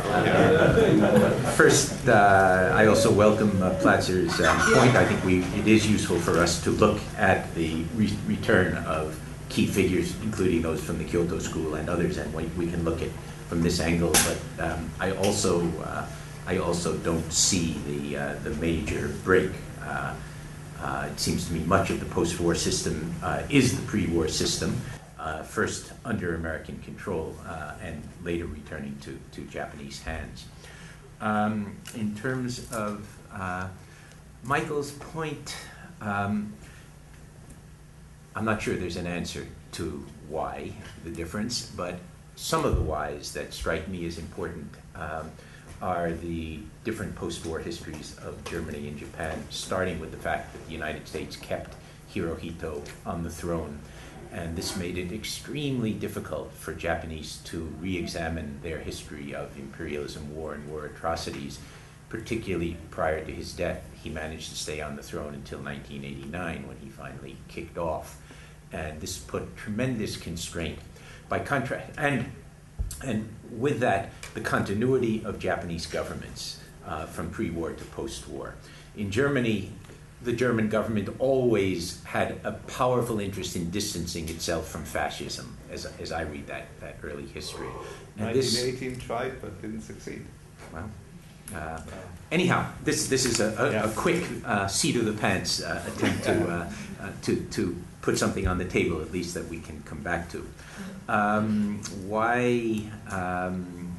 [1.52, 4.96] First, uh, I also welcome uh, Platzer's um, point.
[4.96, 9.18] I think we, it is useful for us to look at the re- return of
[9.48, 13.02] key figures, including those from the Kyoto School and others, and we, we can look
[13.02, 13.10] at
[13.48, 14.12] from this angle.
[14.12, 16.06] But um, I also, uh,
[16.46, 19.50] I also don't see the uh, the major break.
[19.82, 20.14] Uh,
[20.80, 24.80] uh, it seems to me much of the post-war system uh, is the pre-war system,
[25.18, 30.44] uh, first under American control uh, and later returning to, to Japanese hands.
[31.20, 33.68] Um, in terms of uh,
[34.44, 35.56] Michael's point,
[36.00, 36.52] um,
[38.34, 40.72] I'm not sure there's an answer to why
[41.04, 41.98] the difference, but
[42.36, 45.30] some of the whys that strike me as important um,
[45.82, 50.72] are the different post-war histories of Germany and Japan, starting with the fact that the
[50.72, 51.74] United States kept
[52.14, 53.78] Hirohito on the throne.
[54.32, 60.54] And this made it extremely difficult for Japanese to re-examine their history of imperialism, war,
[60.54, 61.58] and war atrocities,
[62.08, 63.82] particularly prior to his death.
[64.02, 68.20] He managed to stay on the throne until 1989 when he finally kicked off.
[68.72, 70.78] And this put tremendous constraint.
[71.28, 72.30] By contrast, and
[73.04, 78.54] and with that, the continuity of Japanese governments uh, from pre war to post war.
[78.96, 79.72] In Germany,
[80.22, 86.10] the German government always had a powerful interest in distancing itself from fascism, as, as
[86.10, 87.68] I read that, that early history.
[88.16, 90.24] And 1918 this, tried but didn't succeed.
[90.72, 90.90] Well,
[91.54, 91.80] uh,
[92.30, 93.84] anyhow, this, this is a, a, yeah.
[93.84, 98.18] a quick uh, seat of the pants uh, attempt to, uh, uh, to, to put
[98.18, 100.46] something on the table, at least that we can come back to.
[101.08, 103.96] Um, why um,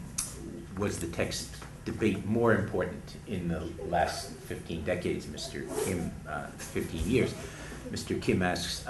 [0.77, 1.49] was the text
[1.85, 5.65] debate more important in the last 15 decades, Mr.
[5.85, 7.33] Kim, uh, 15 years?
[7.91, 8.21] Mr.
[8.21, 8.85] Kim asks.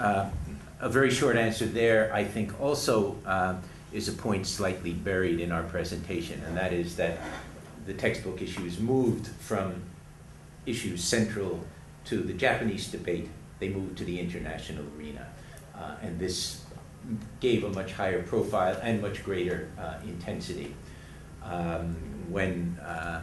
[0.80, 3.56] A very short answer there, I think, also uh,
[3.92, 7.18] is a point slightly buried in our presentation, and that is that
[7.88, 9.82] the textbook issues moved from
[10.66, 11.64] issues central
[12.04, 15.26] to the Japanese debate, they moved to the international arena.
[15.74, 16.64] Uh, and this
[17.40, 20.74] gave a much higher profile and much greater uh, intensity.
[21.42, 21.96] Um,
[22.28, 23.22] when, uh,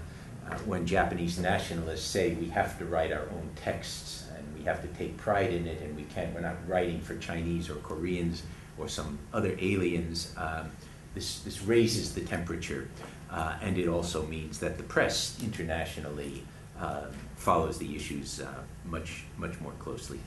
[0.50, 4.82] uh, when Japanese nationalists say we have to write our own texts and we have
[4.82, 8.42] to take pride in it and we can't, we're not writing for Chinese or Koreans
[8.80, 10.72] or some other aliens, um,
[11.14, 12.90] this, this raises the temperature.
[13.32, 16.44] Uh, and it also means that the press internationally
[16.80, 18.48] uh, follows the issues uh,
[18.86, 20.20] much, much more closely.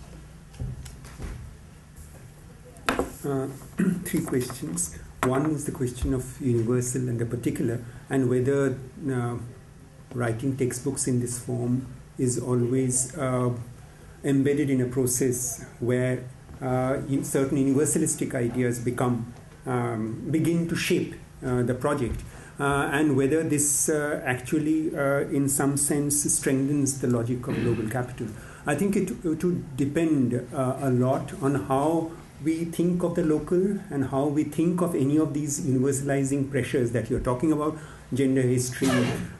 [3.24, 3.46] Uh,
[4.04, 4.96] three questions.
[5.24, 8.78] One is the question of universal and the particular, and whether
[9.10, 9.36] uh,
[10.14, 13.50] writing textbooks in this form is always uh,
[14.24, 16.24] embedded in a process where
[16.60, 19.32] certain universalistic ideas become
[19.66, 22.20] um, begin to shape the project.
[22.58, 24.88] Uh, and whether this uh, actually,
[25.34, 28.26] in some sense, strengthens the logic of global capital.
[28.66, 32.10] I think it, it would depend a lot on how
[32.44, 36.92] we think of the local and how we think of any of these universalizing pressures
[36.92, 37.76] that you're talking about
[38.14, 38.88] gender history,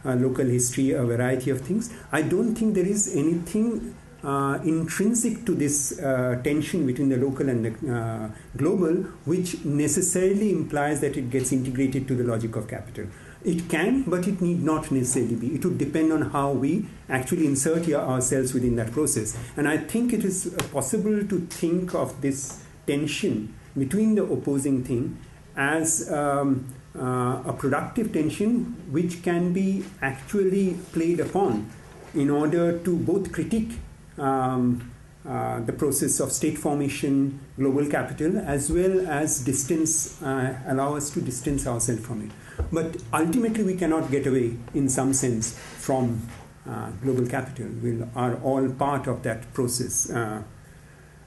[0.05, 1.93] uh, local history, a variety of things.
[2.13, 7.49] I don't think there is anything uh, intrinsic to this uh, tension between the local
[7.49, 12.67] and the uh, global, which necessarily implies that it gets integrated to the logic of
[12.69, 13.07] capital.
[13.45, 15.55] It can, but it need not necessarily be.
[15.55, 19.39] It would depend on how we actually insert ourselves within that process.
[19.57, 25.19] And I think it is possible to think of this tension between the opposing thing
[25.57, 26.67] as um,
[26.99, 31.71] uh, a productive tension which can be actually played upon
[32.15, 33.79] in order to both critique
[34.21, 34.91] um,
[35.29, 41.11] uh, the process of state formation, global capital, as well as distance, uh, allow us
[41.11, 42.31] to distance ourselves from it.
[42.73, 46.23] But ultimately, we cannot get away, in some sense, from
[46.69, 47.67] uh, global capital.
[47.83, 50.11] We are all part of that process.
[50.11, 50.43] Uh,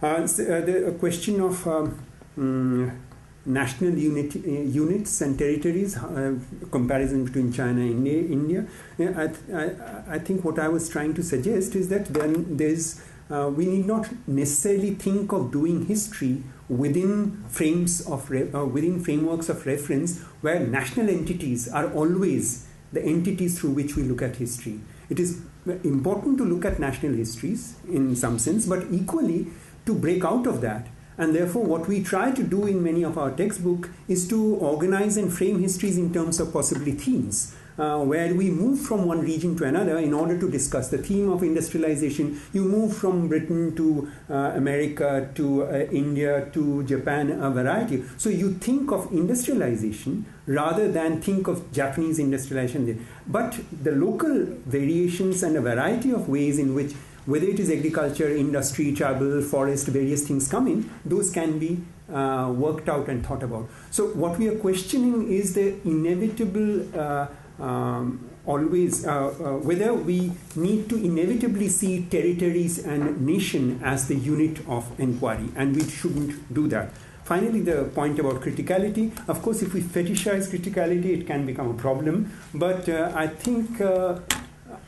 [0.02, 2.00] uh, the question of um,
[2.38, 3.02] um,
[3.46, 6.36] national unit, uh, units and territories, uh,
[6.70, 8.66] comparison between China and India.
[9.00, 13.02] I, I, I, think what I was trying to suggest is that then there's
[13.32, 19.50] uh, we need not necessarily think of doing history within frames of uh, within frameworks
[19.50, 24.82] of reference where national entities are always the entities through which we look at history.
[25.10, 29.48] It is important to look at national histories in some sense, but equally
[29.86, 33.18] to break out of that and therefore, what we try to do in many of
[33.18, 37.56] our textbook is to organize and frame histories in terms of possibly themes.
[37.80, 41.32] Uh, where we move from one region to another in order to discuss the theme
[41.32, 42.40] of industrialization.
[42.52, 48.04] You move from Britain to uh, America to uh, India to Japan, a variety.
[48.18, 53.08] So you think of industrialization rather than think of Japanese industrialization.
[53.26, 56.94] But the local variations and a variety of ways in which
[57.26, 62.52] whether it is agriculture, industry, travel, forest, various things come in, those can be uh,
[62.56, 63.70] worked out and thought about.
[63.90, 67.28] So, what we are questioning is the inevitable, uh,
[67.60, 74.16] um, always, uh, uh whether we need to inevitably see territories and nation as the
[74.16, 76.92] unit of inquiry, and we shouldn't do that.
[77.24, 79.12] Finally, the point about criticality.
[79.30, 82.34] Of course, if we fetishize criticality, it can become a problem.
[82.54, 84.20] But uh, I think uh,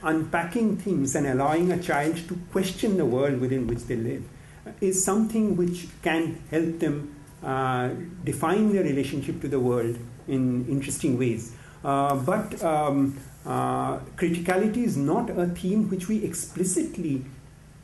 [0.03, 4.23] unpacking things and allowing a child to question the world within which they live
[4.81, 7.89] is something which can help them uh,
[8.23, 11.53] define their relationship to the world in interesting ways.
[11.83, 17.25] Uh, but um, uh, criticality is not a theme which we explicitly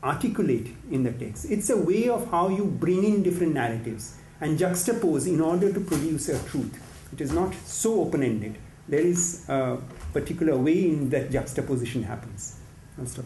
[0.02, 1.44] articulate in the text.
[1.50, 5.80] It's a way of how you bring in different narratives and juxtapose in order to
[5.80, 6.80] produce a truth.
[7.12, 8.56] It is not so open ended.
[8.88, 9.76] There is a
[10.12, 12.56] particular way in that juxtaposition happens.
[12.98, 13.24] I'll stop.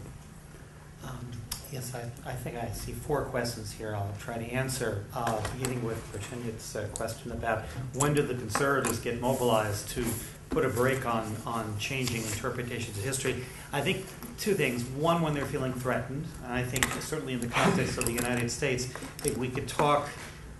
[1.03, 1.31] Um,
[1.75, 5.83] Yes, I, I think I see four questions here I'll try to answer, uh, beginning
[5.83, 7.63] with Virginia's uh, question about
[7.95, 10.05] when do the conservatives get mobilized to
[10.51, 13.43] put a brake on, on changing interpretations of history.
[13.73, 14.05] I think
[14.37, 14.85] two things.
[14.85, 18.49] One, when they're feeling threatened, and I think certainly in the context of the United
[18.49, 18.85] States,
[19.17, 20.07] think we could talk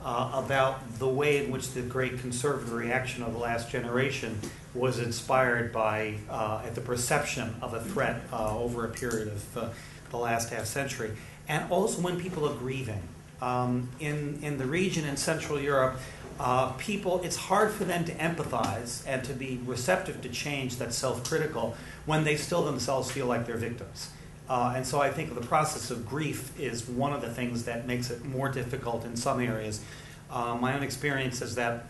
[0.02, 4.38] uh, about the way in which the great conservative reaction of the last generation
[4.76, 9.70] was inspired by uh, the perception of a threat uh, over a period of uh,
[10.12, 11.12] the last half century,
[11.48, 13.02] and also when people are grieving.
[13.42, 16.00] Um, in, in the region in Central Europe,
[16.40, 20.98] uh, people, it's hard for them to empathize and to be receptive to change that's
[20.98, 24.10] self critical when they still themselves feel like they're victims.
[24.50, 27.88] Uh, and so I think the process of grief is one of the things that
[27.88, 29.82] makes it more difficult in some areas.
[30.30, 31.86] Uh, my own experience is that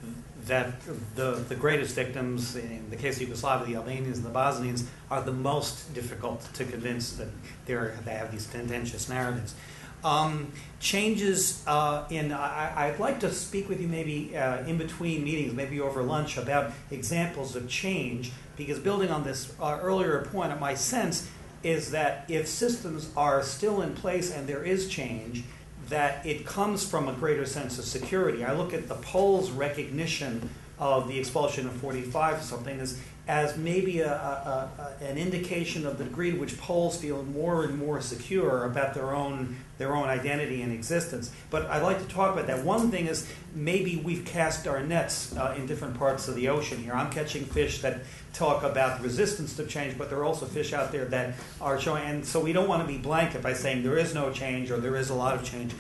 [0.47, 0.73] that
[1.15, 5.21] the, the greatest victims, in the case of Yugoslavia, the Albanians and the Bosnians, are
[5.21, 7.27] the most difficult to convince that
[7.65, 9.55] they're, they have these contentious narratives.
[10.03, 15.23] Um, changes uh, in, I, would like to speak with you maybe uh, in between
[15.23, 20.57] meetings, maybe over lunch, about examples of change, because building on this uh, earlier point,
[20.59, 21.27] my sense
[21.63, 25.43] is that if systems are still in place and there is change,
[25.89, 28.43] that it comes from a greater sense of security.
[28.43, 34.01] I look at the Poles' recognition of the expulsion of 45 something as, as maybe
[34.01, 34.69] a, a,
[35.01, 38.93] a, an indication of the degree to which Poles feel more and more secure about
[38.93, 41.31] their own, their own identity and existence.
[41.49, 42.63] But I'd like to talk about that.
[42.63, 46.83] One thing is maybe we've cast our nets uh, in different parts of the ocean
[46.83, 46.93] here.
[46.93, 48.01] I'm catching fish that
[48.33, 52.03] talk about resistance to change, but there are also fish out there that are showing,
[52.03, 54.77] and so we don't want to be blanket by saying there is no change or
[54.77, 55.73] there is a lot of change.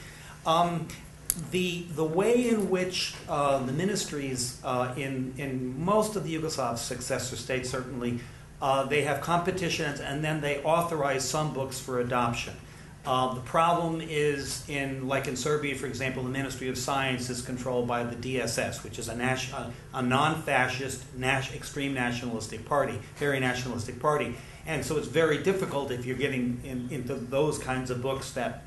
[0.47, 0.87] Um,
[1.51, 6.77] the, the way in which uh, the ministries uh, in, in most of the Yugoslav
[6.77, 8.19] successor states, certainly,
[8.61, 12.53] uh, they have competitions and then they authorize some books for adoption.
[13.05, 17.41] Uh, the problem is in, like in Serbia, for example, the Ministry of Science is
[17.41, 22.99] controlled by the DSS, which is a, nas- a, a non-fascist, nas- extreme nationalistic party,
[23.17, 24.33] very nationalistic party,
[24.65, 28.63] and so it's very difficult if you're getting in, into those kinds of books that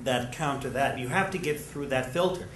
[0.00, 0.98] that counter that.
[0.98, 2.48] You have to get through that filter.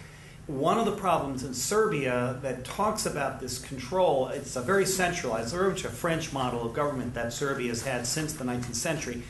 [0.46, 5.52] One of the problems in Serbia that talks about this control, it's a very centralized,
[5.52, 9.22] very much a French model of government that Serbia has had since the 19th century,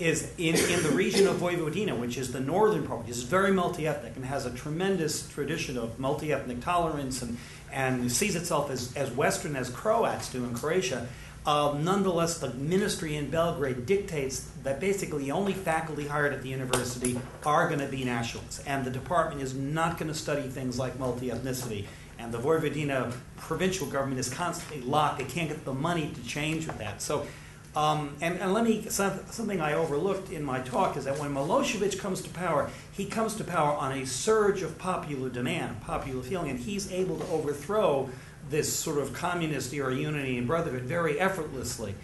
[0.00, 3.52] is in, in the region of Vojvodina, which is the northern part, which is very
[3.52, 7.36] multi ethnic and has a tremendous tradition of multi ethnic tolerance and,
[7.70, 11.06] and sees itself as, as Western as Croats do in Croatia.
[11.46, 17.18] Uh, nonetheless, the ministry in Belgrade dictates that basically only faculty hired at the university
[17.46, 20.98] are going to be nationalists, and the department is not going to study things like
[20.98, 21.86] multi ethnicity.
[22.18, 26.66] And the Vojvodina provincial government is constantly locked; they can't get the money to change
[26.66, 27.00] with that.
[27.00, 27.26] So,
[27.74, 31.98] um, and, and, let me something I overlooked in my talk is that when Milosevic
[31.98, 36.50] comes to power, he comes to power on a surge of popular demand, popular feeling,
[36.50, 38.10] and he's able to overthrow
[38.48, 41.94] this sort of communist era unity and brotherhood very effortlessly.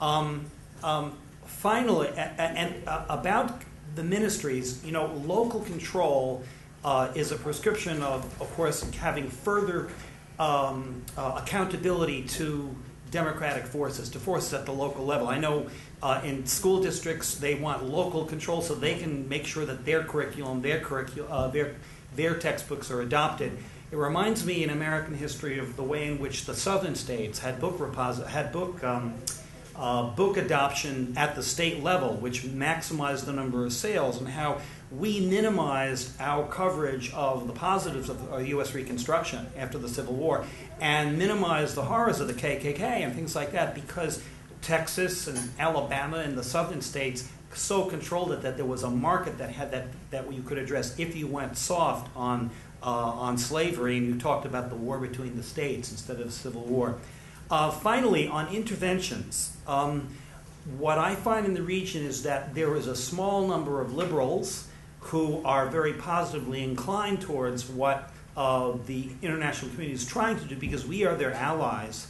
[0.00, 0.46] Um,
[0.82, 3.62] um, finally, and uh, about
[3.94, 6.44] the ministries, you know, local control
[6.84, 9.88] uh, is a prescription of, of course, having further
[10.38, 12.74] um, uh, accountability to
[13.10, 15.28] democratic forces, to forces at the local level.
[15.28, 15.68] I know
[16.02, 20.02] uh, in school districts they want local control so they can make sure that their
[20.04, 21.76] curriculum, their curriculum, uh, their
[22.14, 23.52] their textbooks are adopted.
[23.92, 27.60] It reminds me in American history of the way in which the southern states had
[27.60, 29.14] book repos- had book um,
[29.76, 34.60] uh, book adoption at the state level, which maximized the number of sales, and how
[34.90, 38.74] we minimized our coverage of the positives of uh, U.S.
[38.74, 40.44] Reconstruction after the Civil War,
[40.80, 44.20] and minimized the horrors of the KKK and things like that because
[44.62, 49.38] Texas and Alabama and the southern states so controlled it that there was a market
[49.38, 52.50] that had that that you could address if you went soft on
[52.86, 56.32] uh, on slavery, and you talked about the war between the states instead of the
[56.32, 56.96] civil war.
[57.50, 60.08] Uh, finally, on interventions, um,
[60.78, 64.68] what I find in the region is that there is a small number of liberals
[65.00, 70.56] who are very positively inclined towards what uh, the international community is trying to do
[70.56, 72.08] because we are their allies,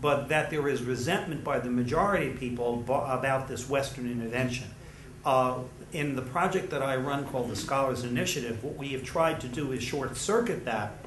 [0.00, 4.66] but that there is resentment by the majority of people about this Western intervention.
[5.28, 5.58] Uh,
[5.92, 9.46] in the project that I run called the Scholars Initiative, what we have tried to
[9.46, 11.04] do is short circuit that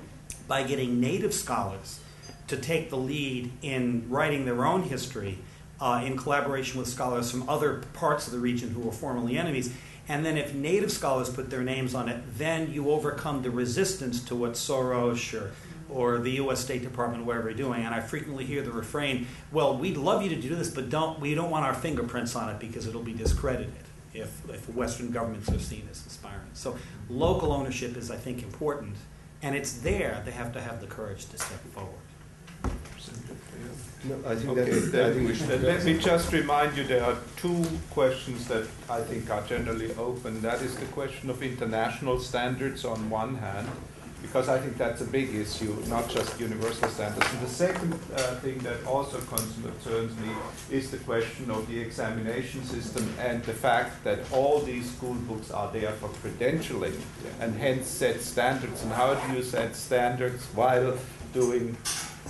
[0.47, 1.99] by getting native scholars
[2.45, 5.39] to take the lead in writing their own history
[5.80, 9.74] uh, in collaboration with scholars from other parts of the region who were formerly enemies.
[10.07, 14.24] And then, if native scholars put their names on it, then you overcome the resistance
[14.26, 15.51] to what Soros or,
[15.89, 16.59] or the U.S.
[16.59, 17.82] State Department, whatever, are doing.
[17.82, 21.19] And I frequently hear the refrain, "Well, we'd love you to do this, but don't
[21.19, 23.74] we don't want our fingerprints on it because it'll be discredited."
[24.14, 26.49] If, if Western governments are seen as inspiring.
[26.53, 26.78] So
[27.09, 28.95] local ownership is, I think, important,
[29.41, 30.22] and it's there.
[30.26, 31.99] They have to have the courage to step forward.
[34.03, 35.62] No, I think Okay, that's, I think we should.
[35.62, 40.41] Let me just remind you, there are two questions that I think are generally open.
[40.41, 43.68] That is the question of international standards on one hand,
[44.22, 47.28] because I think that's a big issue, not just universal standards.
[47.34, 50.32] And the second uh, thing that also concerns me
[50.69, 55.51] is the question of the examination system and the fact that all these school books
[55.51, 56.97] are there for credentialing
[57.39, 58.84] and hence set standards.
[58.84, 60.97] And how do you set standards while
[61.34, 61.76] doing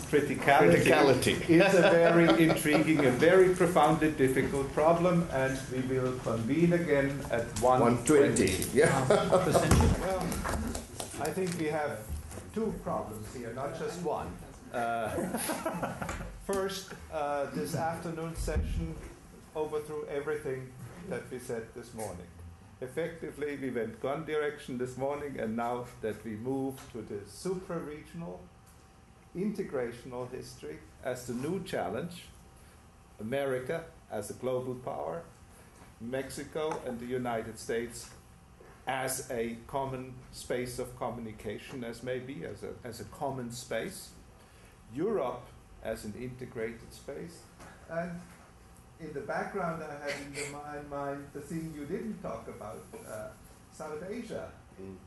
[0.09, 0.83] criticality?
[0.83, 1.49] Criticality.
[1.49, 7.47] is a very intriguing and very profoundly difficult problem, and we will convene again at
[7.55, 7.79] 1:20.
[7.79, 8.87] 120, yeah.
[11.21, 11.99] I think we have
[12.51, 14.31] two problems here, not just one.
[14.73, 15.09] Uh,
[16.47, 18.95] First, uh, this afternoon session
[19.55, 20.71] overthrew everything
[21.09, 22.25] that we said this morning.
[22.81, 28.39] Effectively, we went one direction this morning, and now that we move to the supra-regional,
[29.37, 32.23] integrational history as the new challenge,
[33.19, 35.21] America as a global power,
[36.01, 38.09] Mexico and the United States
[38.87, 44.09] as a common space of communication, as maybe as a, as a common space,
[44.93, 45.45] Europe
[45.83, 47.39] as an integrated space,
[47.89, 48.11] and
[48.99, 52.83] in the background I had in the mi- mind the thing you didn't talk about,
[53.07, 53.29] uh,
[53.73, 54.49] South Asia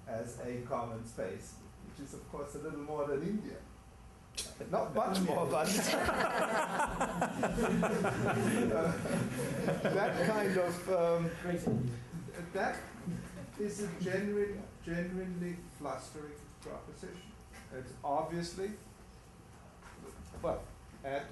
[0.09, 1.55] as a common space,
[1.87, 3.57] which is of course a little more than India.
[4.71, 5.67] Not much more, but
[9.95, 11.31] that kind of um,
[12.53, 12.77] that
[13.61, 17.23] is a genuine, genuinely flustering proposition.
[17.77, 18.71] It's obviously
[20.43, 20.61] well.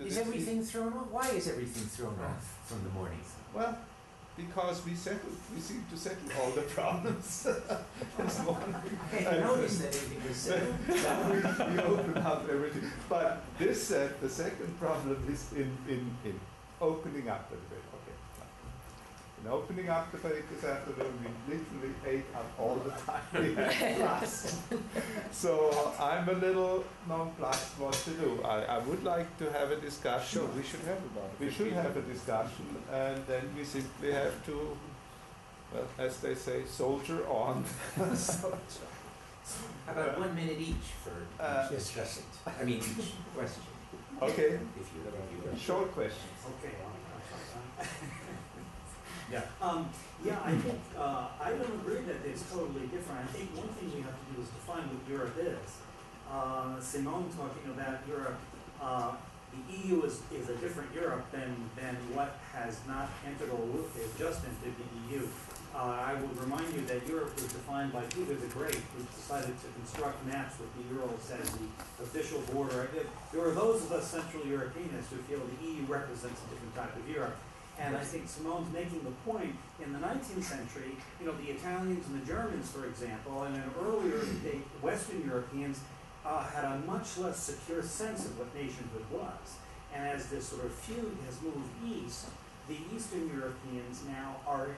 [0.05, 1.07] Is everything thrown off?
[1.11, 3.19] Why is everything thrown off from the morning?
[3.55, 3.79] Well,
[4.37, 7.47] because we settled, we seem to settle all the problems
[8.19, 8.75] this morning.
[9.13, 10.75] I noticed that everything was settled.
[10.89, 12.91] we, we opened up everything.
[13.09, 16.41] But this said, the second problem is in, in, in
[16.81, 17.92] opening up a debate.
[19.45, 19.49] Okay.
[19.49, 23.55] In opening up the debate this afternoon, we literally ate up all the time we
[23.55, 24.59] had last.
[25.33, 28.41] so I'm a little nonplussed what to do.
[28.45, 30.41] I, I would like to have a discussion.
[30.41, 31.45] Sure, we should have about it.
[31.45, 34.77] We should have a discussion, and then we simply have to,
[35.75, 37.65] well, as they say, soldier on.
[38.17, 38.87] Soldier.
[39.87, 41.11] How about one minute each for
[41.43, 42.31] Uh, each discussant?
[42.47, 43.63] I mean, each question.
[44.23, 44.55] Okay.
[44.81, 45.61] If you, if you wish.
[45.61, 46.39] Short questions.
[46.63, 46.75] Okay.
[49.33, 49.89] Yeah, um,
[50.23, 53.25] yeah, I think, uh, I don't agree that it's totally different.
[53.25, 55.81] I think one thing we have to do is define what Europe is.
[56.31, 58.37] Uh, Simone talking about Europe,
[58.81, 59.13] uh,
[59.57, 63.65] the EU is, is a different Europe than, than what has not entered or
[64.21, 65.25] just entered the EU.
[65.75, 69.57] Uh, I will remind you that Europe was defined by Peter the Great, who decided
[69.65, 71.65] to construct maps with the Urals as the
[72.05, 72.89] official border.
[72.93, 76.77] There- There are those of us Central Europeans who feel the EU represents a different
[76.77, 77.37] type of Europe.
[77.83, 82.07] And I think Simone's making the point, in the 19th century, you know, the Italians
[82.07, 85.81] and the Germans, for example, and then earlier, the Western Europeans
[86.25, 89.59] uh, had a much less secure sense of what nationhood was.
[89.93, 92.29] And as this sort of feud has moved east,
[92.69, 94.69] the Eastern Europeans now are,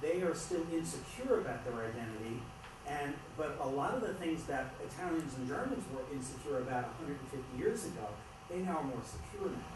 [0.00, 2.38] they are still insecure about their identity.
[2.86, 7.58] And, but a lot of the things that Italians and Germans were insecure about 150
[7.58, 8.06] years ago,
[8.48, 9.72] they now are more secure now.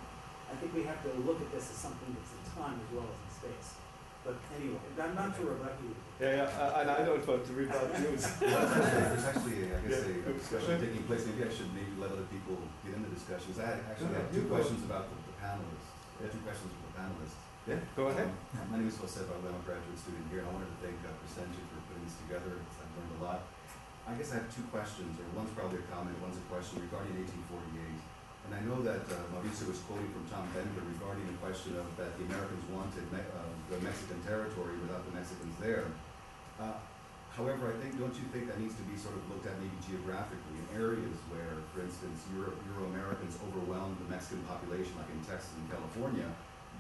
[0.53, 3.19] I think we have to look at this as something that's time as well as
[3.21, 3.69] in space.
[4.25, 5.95] But anyway, I'm not to rebut you.
[6.19, 8.11] Yeah, yeah, and I don't want to rebut you.
[8.19, 11.23] There's actually, I guess, Yeah, a discussion taking place.
[11.31, 13.61] Maybe I should maybe let other people get into discussions.
[13.63, 14.57] I had actually No, no, had you two go.
[14.59, 15.89] questions about the, the panelists.
[16.19, 17.39] I had two questions for the panelists.
[17.71, 18.27] Yeah, go ahead.
[18.59, 20.79] Um, my name is Jose Barlema, I'm a graduate student here, and I wanted to
[20.83, 22.63] thank uh, Crescentia for putting this together.
[22.63, 23.41] I've learned a lot.
[24.07, 27.15] I guess I have two questions, or one's probably a comment, one's a question regarding
[27.27, 27.96] 1848.
[28.47, 31.87] And I know that uh, Mauricio was quoting from Tom Bender regarding the question of
[31.99, 35.91] that the Americans wanted me- uh, the Mexican territory without the Mexicans there.
[36.61, 36.79] Uh,
[37.37, 39.77] However, I think, don't you think that needs to be sort of looked at maybe
[39.85, 45.53] geographically in areas where, for instance, Euro, Euro-Americans overwhelmed the Mexican population, like in Texas
[45.61, 46.25] and California,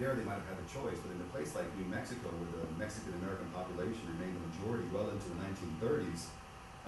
[0.00, 2.64] there they might have had a choice, but in a place like New Mexico, where
[2.64, 6.32] the Mexican-American population remained the majority well into the 1930s,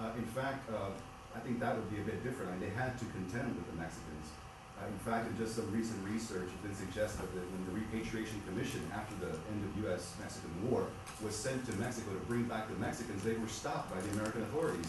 [0.01, 0.89] uh, in fact, uh,
[1.37, 2.49] I think that would be a bit different.
[2.49, 4.33] I mean, they had to contend with the Mexicans.
[4.79, 8.41] Uh, in fact, in just some recent research, it's been suggested that when the Repatriation
[8.47, 10.87] Commission, after the end of U.S.-Mexican War,
[11.23, 14.41] was sent to Mexico to bring back the Mexicans, they were stopped by the American
[14.43, 14.87] authorities.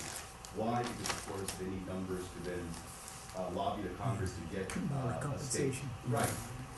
[0.55, 0.83] Why?
[0.83, 2.63] Because, of course, they need numbers to then
[3.37, 5.91] uh, lobby the Congress to get uh, compensation.
[6.09, 6.31] Right.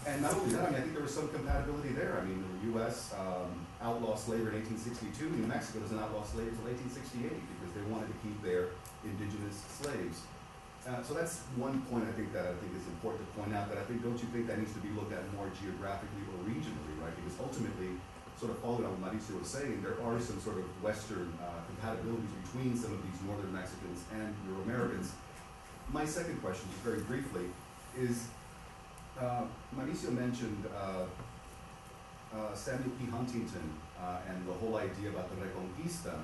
[0.06, 2.18] And not only that, I mean, I think there was some compatibility there.
[2.20, 3.14] I mean, the U.S.
[3.14, 5.30] Um, outlawed slavery in 1862.
[5.30, 10.26] New Mexico doesn't outlaw slavery until 1868 because they wanted to keep their indigenous slaves.
[10.82, 13.70] Uh, so that's one point I think that I think is important to point out.
[13.70, 16.42] That I think don't you think that needs to be looked at more geographically or
[16.42, 17.14] regionally, right?
[17.14, 17.94] Because ultimately,
[18.34, 21.62] sort of following on what Mauricio was saying, there are some sort of Western uh,
[21.70, 25.14] compatibilities between some of these Northern Mexicans and Euro Americans.
[25.94, 27.46] My second question, just very briefly,
[27.94, 28.26] is
[29.20, 29.46] uh,
[29.78, 31.06] Mauricio mentioned uh,
[32.34, 33.06] uh, Samuel P.
[33.06, 33.70] Huntington
[34.02, 36.18] uh, and the whole idea about the Reconquista.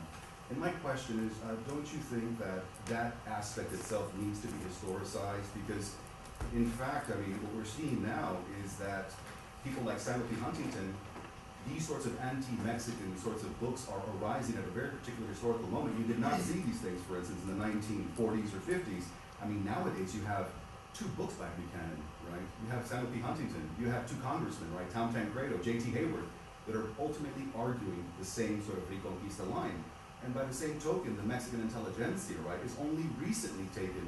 [0.51, 4.57] And my question is, uh, don't you think that that aspect itself needs to be
[4.65, 5.53] historicized?
[5.67, 5.93] Because,
[6.55, 9.13] in fact, I mean, what we're seeing now is that
[9.63, 10.37] people like Samuel P.
[10.37, 10.95] Huntington,
[11.69, 15.99] these sorts of anti-Mexican sorts of books are arising at a very particular historical moment.
[16.01, 19.05] You did not see these things, for instance, in the 1940s or 50s.
[19.43, 20.49] I mean, nowadays you have
[20.95, 22.41] two books by Buchanan, right?
[22.65, 23.21] You have Samuel P.
[23.21, 24.89] Huntington, you have two congressmen, right?
[24.91, 25.93] Tom Tancredo, J.D.
[25.93, 26.27] Hayworth,
[26.67, 29.85] that are ultimately arguing the same sort of Reconquista line.
[30.25, 34.07] And by the same token, the Mexican intelligentsia, right, is only recently taken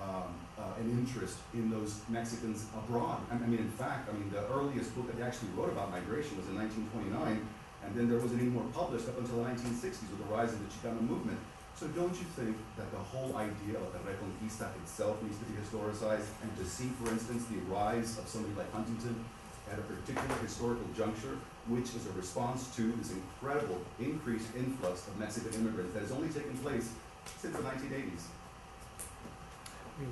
[0.00, 3.20] um, uh, an interest in those Mexicans abroad.
[3.30, 6.36] I mean, in fact, I mean, the earliest book that they actually wrote about migration
[6.36, 7.46] was in 1929,
[7.84, 10.60] and then there wasn't any more published up until the 1960s with the rise of
[10.60, 11.38] the Chicano movement.
[11.76, 15.60] So don't you think that the whole idea of the Reconquista itself needs to be
[15.60, 19.24] historicized, and to see, for instance, the rise of somebody like Huntington
[19.70, 21.38] at a particular historical juncture,
[21.68, 26.28] which is a response to this incredible increased influx of Mexican immigrants that has only
[26.28, 26.90] taken place
[27.38, 28.22] since the 1980s.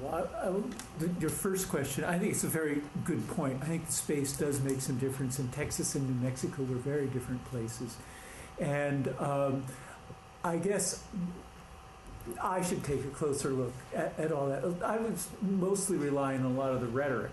[0.01, 3.59] Well, I, I, your first question, I think it's a very good point.
[3.63, 5.39] I think the space does make some difference.
[5.39, 7.97] In Texas and New Mexico, we're very different places.
[8.59, 9.65] And um,
[10.43, 11.05] I guess
[12.43, 14.65] I should take a closer look at, at, all that.
[14.83, 17.33] I was mostly relying on a lot of the rhetoric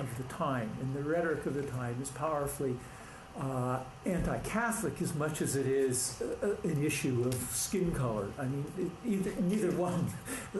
[0.00, 2.76] of the time, and the rhetoric of the time is powerfully
[3.38, 8.28] uh, anti-Catholic as much as it is uh, an issue of skin color.
[8.38, 10.10] I mean, it, either, neither one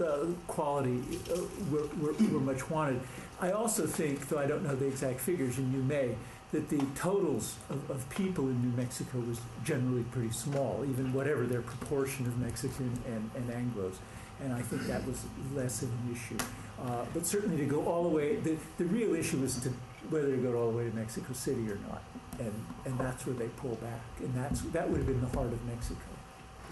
[0.01, 3.01] uh, quality uh, were, were, were, much wanted.
[3.41, 6.15] I also think, though I don't know the exact figures, and you may,
[6.53, 11.47] that the totals of, of people in New Mexico was generally pretty small, even whatever
[11.47, 13.97] their proportion of Mexican and, and Anglos.
[14.43, 15.25] And I think that was
[15.55, 16.39] less of an issue.
[16.83, 19.69] Uh, but certainly to go all the way, the, the real issue is to
[20.09, 22.03] whether to go all the way to Mexico City or not.
[22.39, 22.55] And,
[22.87, 24.01] and that's where they pull back.
[24.19, 26.01] And that's, that would have been the heart of Mexico.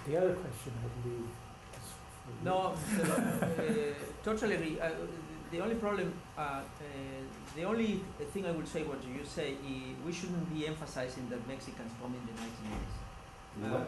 [0.07, 1.29] The other question, I believe,
[2.45, 2.75] no, uh,
[4.23, 4.81] totally agree.
[4.81, 4.91] Uh,
[5.51, 6.63] the only problem, uh, uh,
[7.57, 8.01] the only
[8.33, 9.55] thing I would say what you say,
[10.05, 13.09] we shouldn't be emphasizing that Mexicans come in the 1980s.
[13.59, 13.85] Uh,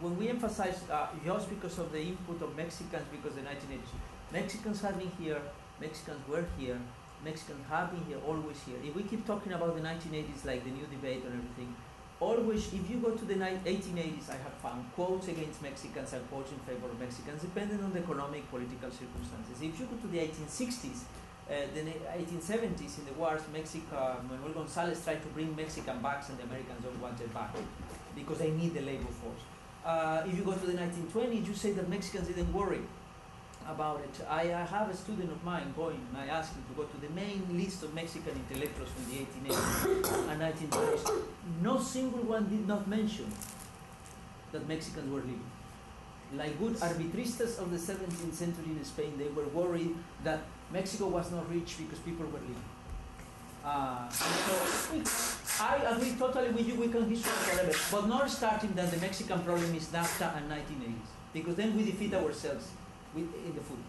[0.00, 3.98] when we emphasize uh, just because of the input of Mexicans, because the 1980s,
[4.32, 5.42] Mexicans have been here,
[5.78, 6.78] Mexicans were here,
[7.22, 8.78] Mexicans have been here, always here.
[8.82, 11.76] If we keep talking about the 1980s, like the new debate and everything,
[12.18, 16.50] always, if you go to the 1880s, I have found quotes against Mexicans and quotes
[16.50, 19.60] in favor of Mexicans, depending on the economic, political circumstances.
[19.60, 21.04] If you go to the 1860s,
[21.50, 21.82] uh, the
[22.16, 26.82] 1870s in the wars, Mexico, Manuel Gonzalez tried to bring Mexican back, and the Americans
[26.82, 27.54] don't want it back
[28.16, 29.44] because they need the labor force.
[29.84, 32.80] Uh, if you go to the 1920s, you say that Mexicans didn't worry
[33.68, 34.24] about it.
[34.28, 36.96] I, I, have a student of mine going, and I asked him to go to
[37.00, 41.22] the main list of Mexican intellectuals from the 1880s and 1920s.
[41.62, 43.30] No single one did not mention
[44.52, 45.50] that Mexicans were leaving.
[46.34, 49.94] Like good arbitristas of the 17th century in Spain, they were worried
[50.24, 50.40] that
[50.72, 52.64] Mexico was not rich because people were leaving.
[53.64, 54.24] Uh, so
[55.60, 59.40] I agree totally with you, we can history forever, but not starting that the Mexican
[59.44, 62.66] problem is NAFTA and 1980s, because then we defeat ourselves
[63.14, 63.82] with, in the food.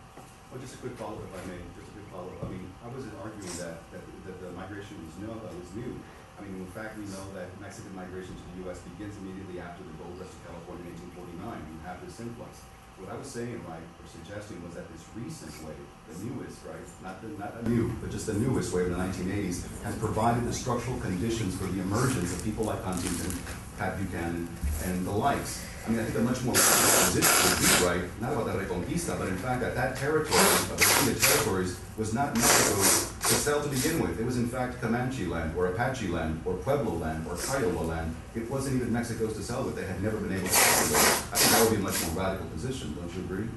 [0.52, 1.60] Well, just a quick follow-up, if I may.
[1.74, 2.38] Just a quick follow-up.
[2.46, 5.34] I mean, I wasn't arguing that, that, that the migration was new.
[5.34, 5.98] Uh, was new.
[6.38, 8.82] I mean, in fact, we know that Mexican migration to the U.S.
[8.94, 11.58] begins immediately after the gold rush to California in 1849.
[11.58, 12.66] You have this influx.
[13.02, 16.86] What I was saying, right, or suggesting was that this recent wave, the newest, right,
[17.02, 20.54] not the, not new, but just the newest wave in the 1980s, has provided the
[20.54, 23.34] structural conditions for the emergence of people like Huntington,
[23.78, 24.48] Pat Buchanan,
[24.86, 25.66] and the likes.
[25.86, 29.20] I mean, I think a much more position would be right, not about the Reconquista,
[29.20, 33.68] but in fact that that territory, of the territories, was not Mexico's to sell to
[33.68, 34.18] begin with.
[34.18, 38.16] It was in fact Comanche land, or Apache land, or Pueblo land, or Kiowa land.
[38.34, 39.76] It wasn't even Mexico's to sell with.
[39.76, 41.02] They had never been able to sell.
[41.34, 43.50] I think that would be a much more radical position, don't you agree?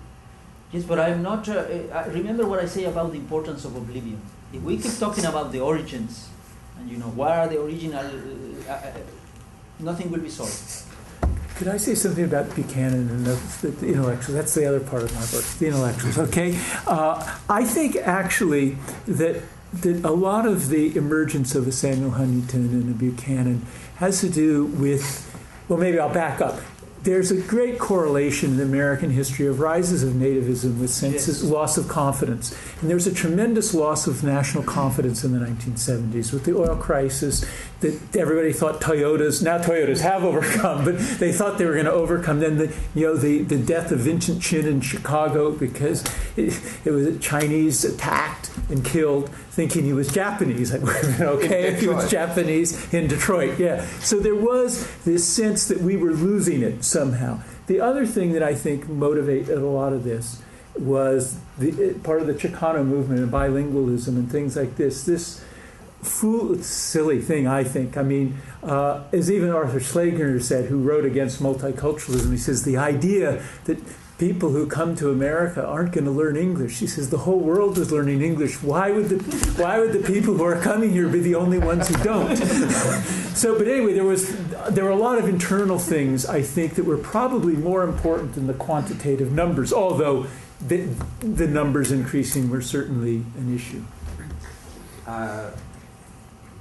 [0.73, 1.49] Yes, but I'm not.
[1.49, 4.21] Uh, uh remember what I say about the importance of oblivion.
[4.53, 6.29] If we keep talking about the origins,
[6.79, 8.05] and you know, what are the original,
[8.69, 8.93] uh, uh,
[9.81, 10.83] nothing will be solved.
[11.57, 14.35] Could I say something about Buchanan and the, the, intellectuals?
[14.35, 16.19] That's the other part of my book, the intellectuals.
[16.19, 19.43] Okay, uh, I think actually that
[19.83, 23.67] that a lot of the emergence of a Samuel Huntington and a Buchanan
[23.97, 25.35] has to do with,
[25.69, 26.61] well, maybe I'll back up.
[27.03, 31.51] There's a great correlation in American history of rises of nativism with senses, Yes.
[31.51, 32.57] loss of confidence.
[32.81, 37.45] And there's a tremendous loss of national confidence in the 1970s with the oil crisis
[37.81, 41.93] that everybody thought Toyotas, now Toyotas have overcome, but they thought they were going to
[41.93, 42.41] overcome.
[42.41, 46.05] Then the, you know, the, the death of Vincent Chin in Chicago because
[46.37, 50.73] it, it was a Chinese attacked and killed thinking he was Japanese.
[50.73, 53.59] It would have been okay if he was Japanese in Detroit.
[53.59, 53.85] Yeah.
[54.01, 57.41] So there was this sense that we were losing it somehow.
[57.67, 60.41] The other thing that I think motivated a lot of this
[60.79, 65.05] was the part of the Chicano movement and bilingualism and things like this.
[65.05, 65.43] This
[66.03, 67.97] fool, silly thing, I think.
[67.97, 72.77] I mean, uh, as even Arthur Schlesinger said, who wrote against multiculturalism, he says the
[72.77, 73.79] idea that
[74.19, 76.79] people who come to America aren't going to learn English.
[76.79, 78.63] He says the whole world is learning English.
[78.63, 79.17] Why would the
[79.63, 82.37] why would the people who are coming here be the only ones who don't?
[83.35, 84.35] so, but anyway, there was
[84.71, 88.47] there were a lot of internal things I think that were probably more important than
[88.47, 89.73] the quantitative numbers.
[89.73, 90.27] Although
[90.67, 90.89] the,
[91.21, 93.83] the numbers increasing were certainly an issue.
[95.07, 95.51] Uh,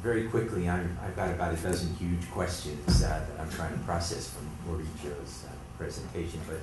[0.06, 3.84] very quickly, I'm, I've got about a dozen huge questions uh, that I'm trying to
[3.86, 6.60] process from Mauricio's uh, presentation, but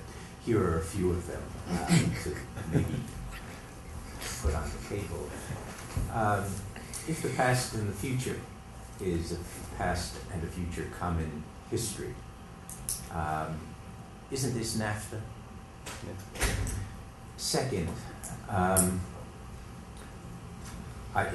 [0.46, 1.88] here are a few of them uh,
[2.22, 2.36] to
[2.72, 3.00] maybe
[4.42, 5.28] put on the table.
[6.12, 6.44] Um,
[7.08, 8.38] if the past and the future
[9.00, 9.38] is a
[9.76, 12.14] past and a future common history,
[13.10, 13.58] um,
[14.30, 15.18] isn't this NAFTA?
[17.36, 17.88] Second,
[18.48, 19.00] um,
[21.12, 21.26] I,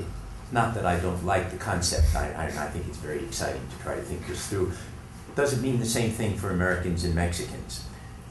[0.51, 3.83] not that I don't like the concept, I, I, I think it's very exciting to
[3.83, 4.71] try to think this through.
[5.35, 7.85] Doesn't mean the same thing for Americans and Mexicans.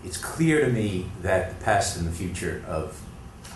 [0.05, 3.01] It's clear to me that the past and the future of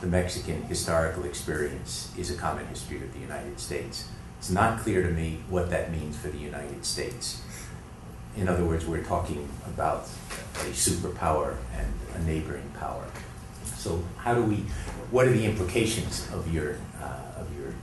[0.01, 4.09] the Mexican historical experience is a common history of the United States.
[4.39, 7.43] It's not clear to me what that means for the United States.
[8.37, 10.05] In other words, we're talking about
[10.55, 13.05] a superpower and a neighboring power.
[13.77, 14.57] So, how do we?
[15.11, 17.75] What are the implications of your uh, of your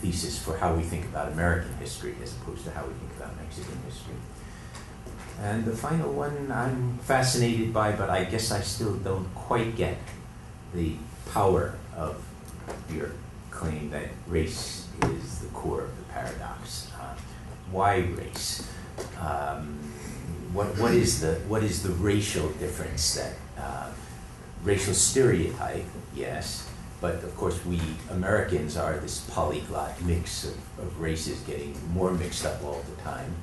[0.00, 3.36] thesis for how we think about American history as opposed to how we think about
[3.36, 4.14] Mexican history?
[5.42, 9.98] And the final one I'm fascinated by, but I guess I still don't quite get
[10.72, 10.94] the
[11.32, 12.22] power of
[12.92, 13.10] your
[13.50, 16.90] claim that race is the core of the paradox.
[16.98, 17.14] Uh,
[17.70, 18.68] why race?
[19.20, 19.78] Um,
[20.52, 23.90] what, what is the what is the racial difference that uh,
[24.62, 25.84] racial stereotype?
[26.14, 26.68] Yes,
[27.00, 27.80] but of course we
[28.10, 33.34] Americans are this polyglot mix of, of races getting more mixed up all the time.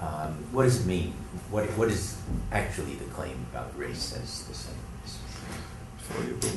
[0.00, 1.12] Um, what does it mean?
[1.50, 2.16] What, what is
[2.50, 4.74] actually the claim about race as the same?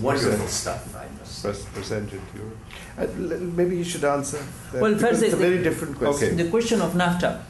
[0.02, 2.58] Wonderful present- stuff, I must pres- Present it to you.
[2.98, 3.08] Uh,
[3.56, 4.44] maybe you should answer.
[4.72, 6.34] That Well, first it's a very different question.
[6.34, 6.44] Okay.
[6.44, 7.42] The question of NAFTA.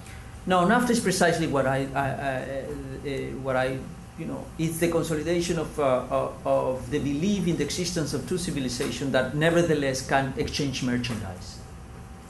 [0.45, 3.11] No, NAFTA is precisely what I, I, I uh, uh,
[3.41, 3.79] what I,
[4.18, 8.38] you know, it's the consolidation of, uh, of, the belief in the existence of two
[8.38, 11.59] civilizations that nevertheless can exchange merchandise.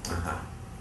[0.10, 0.38] Uh-huh.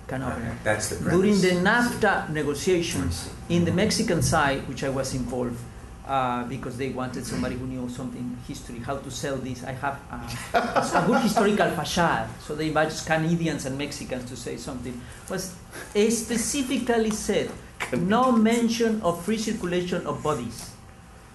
[0.06, 0.52] Can operate.
[0.62, 5.58] That's the During the NAFTA negotiations, in the Mexican side, which I was involved,
[6.06, 9.64] uh, because they wanted somebody who knew something history, how to sell this.
[9.64, 14.58] I have uh, a good historical facade, so they invited Canadians and Mexicans to say
[14.58, 15.00] something.
[15.30, 15.54] Was
[15.94, 17.50] specifically said
[17.92, 20.73] no mention of free circulation of bodies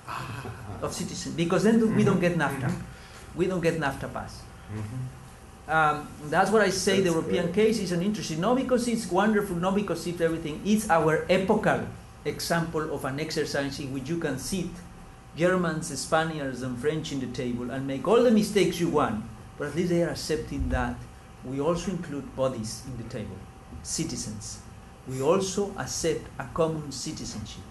[0.10, 2.66] Ah, of citizens, because then we don't get NAFTA.
[2.66, 3.38] Mm-hmm.
[3.38, 4.42] We don't get NAFTA pass.
[4.74, 5.72] Mm-hmm.
[5.72, 7.02] Um, that's what I say.
[7.02, 10.62] the European case is an interesting, not because it's wonderful, not because it's everything.
[10.66, 11.86] It's our epochal
[12.26, 14.66] example of an exercise in which you can sit
[15.38, 19.24] Germans, Spaniards, and French in the table and make all the mistakes you want,
[19.58, 20.96] but at least they are accepting that
[21.46, 23.38] we also include bodies in the table,
[23.84, 24.60] citizens.
[25.08, 27.64] We also accept a common citizenship,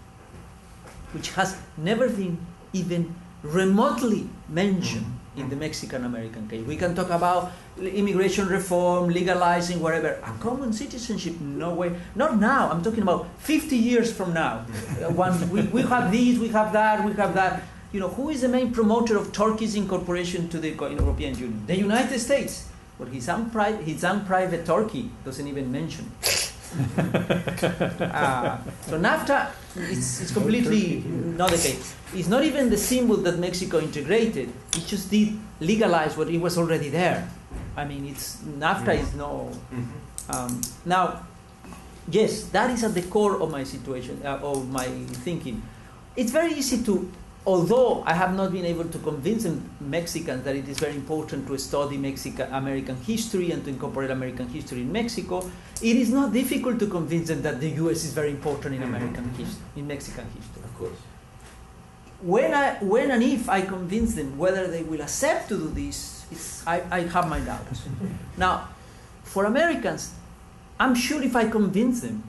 [1.12, 2.38] which has never been
[2.72, 5.06] even remotely mentioned
[5.36, 6.66] in the Mexican American case.
[6.66, 10.18] We can talk about immigration reform, legalizing, whatever.
[10.24, 11.94] A common citizenship, no way.
[12.16, 12.68] Not now.
[12.70, 14.66] I'm talking about 50 years from now.
[14.98, 17.62] Uh, When we, we have this, we have that, we have that.
[17.92, 21.62] You know, who is the main promoter of Turkey's incorporation to the European Union?
[21.66, 22.68] The United States.
[22.98, 26.52] But his own, pri- his own private Turkey doesn't even mention it.
[26.76, 29.50] Uh, so NAFTA
[29.90, 31.02] is, is completely
[31.36, 31.94] not the case.
[32.14, 34.48] It's not even the symbol that Mexico integrated.
[34.76, 37.28] It just did legalize what it was already there.
[37.76, 39.50] I mean, it's NAFTA is no.
[40.28, 41.26] Um, now,
[42.10, 44.86] yes, that is at the core of my situation, uh, of my
[45.24, 45.62] thinking.
[46.16, 47.10] It's very easy to
[47.48, 49.48] although I have not been able to convince
[49.80, 54.48] Mexicans that it is very important to study Mexican American history and to incorporate American
[54.48, 55.38] history in Mexico,
[55.80, 58.04] it is not difficult to convince them that the U.S.
[58.04, 58.94] is very important in mm-hmm.
[58.94, 60.62] American history, in Mexican history.
[60.62, 61.00] Of course.
[62.20, 66.62] When I, when and if I convince them whether they will accept to do this,
[66.66, 67.88] I, I have my doubts.
[68.36, 68.68] now,
[69.22, 70.12] for Americans,
[70.78, 72.24] I'm sure if I convince them,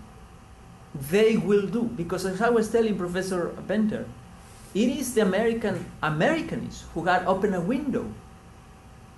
[1.11, 4.05] they will do because as I was telling Professor Bender,
[4.73, 8.05] it is the American Americans who had opened a window.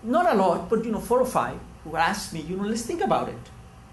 [0.03, 2.83] Not a lot, but you know, four or five who asked me, you know, let's
[2.83, 3.43] think about it.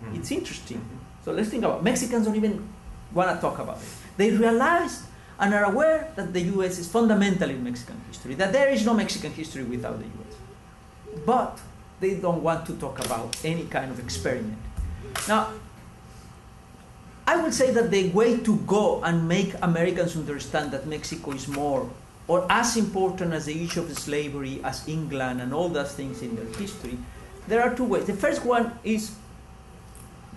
[0.03, 0.17] Mm-hmm.
[0.17, 0.81] It's interesting.
[1.25, 1.85] So let's think about it.
[1.85, 2.69] Mexicans don't even
[3.13, 3.89] want to talk about it.
[4.17, 5.03] They realized
[5.41, 8.95] and are aware that the US is fundamental in Mexican history, that there is no
[8.95, 11.25] Mexican history without the US.
[11.25, 11.59] But
[12.01, 14.59] they don't want to talk about any kind of experiment.
[15.27, 15.53] Now,
[17.29, 21.47] I would say that the way to go and make Americans understand that Mexico is
[21.47, 21.85] more
[22.27, 26.37] or as important as the issue of slavery as England and all those things in
[26.37, 26.97] their history,
[27.47, 28.07] there are two ways.
[28.07, 29.13] The first one is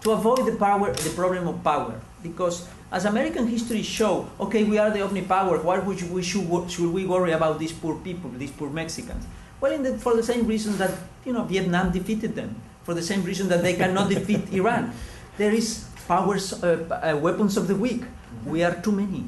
[0.04, 4.78] to avoid the power, the problem of power, because as American history show, okay, we
[4.78, 5.64] are the omnipower.
[5.64, 9.24] Why would we should, should we worry about these poor people, these poor Mexicans?
[9.62, 10.92] Well, the, for the same reason that
[11.24, 14.92] you know Vietnam defeated them, for the same reason that they cannot defeat Iran.
[15.38, 18.04] There is powers, uh, uh, weapons of the weak.
[18.46, 19.24] We are too many.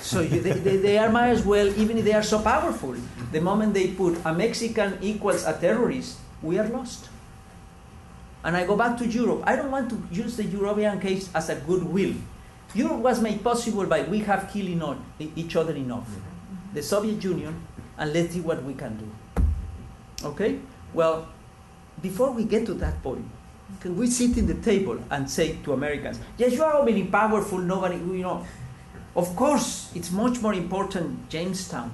[0.00, 2.94] So you, they, they, they, are might as well, even if they are so powerful,
[3.32, 7.08] the moment they put a Mexican equals a terrorist, we are lost.
[8.44, 9.42] And I go back to Europe.
[9.44, 12.14] I don't want to use the European case as a goodwill.
[12.74, 16.06] Europe was made possible by we have killed enough, each other enough.
[16.74, 17.58] The Soviet Union,
[17.98, 19.08] and let's see what we can do.
[20.22, 20.60] Okay?
[20.92, 21.26] Well,
[22.00, 23.26] before we get to that point,
[23.80, 27.58] can we sit in the table and say to Americans, yes, you are really powerful,
[27.58, 28.46] nobody, you know.
[29.16, 31.90] Of course, it's much more important Jamestown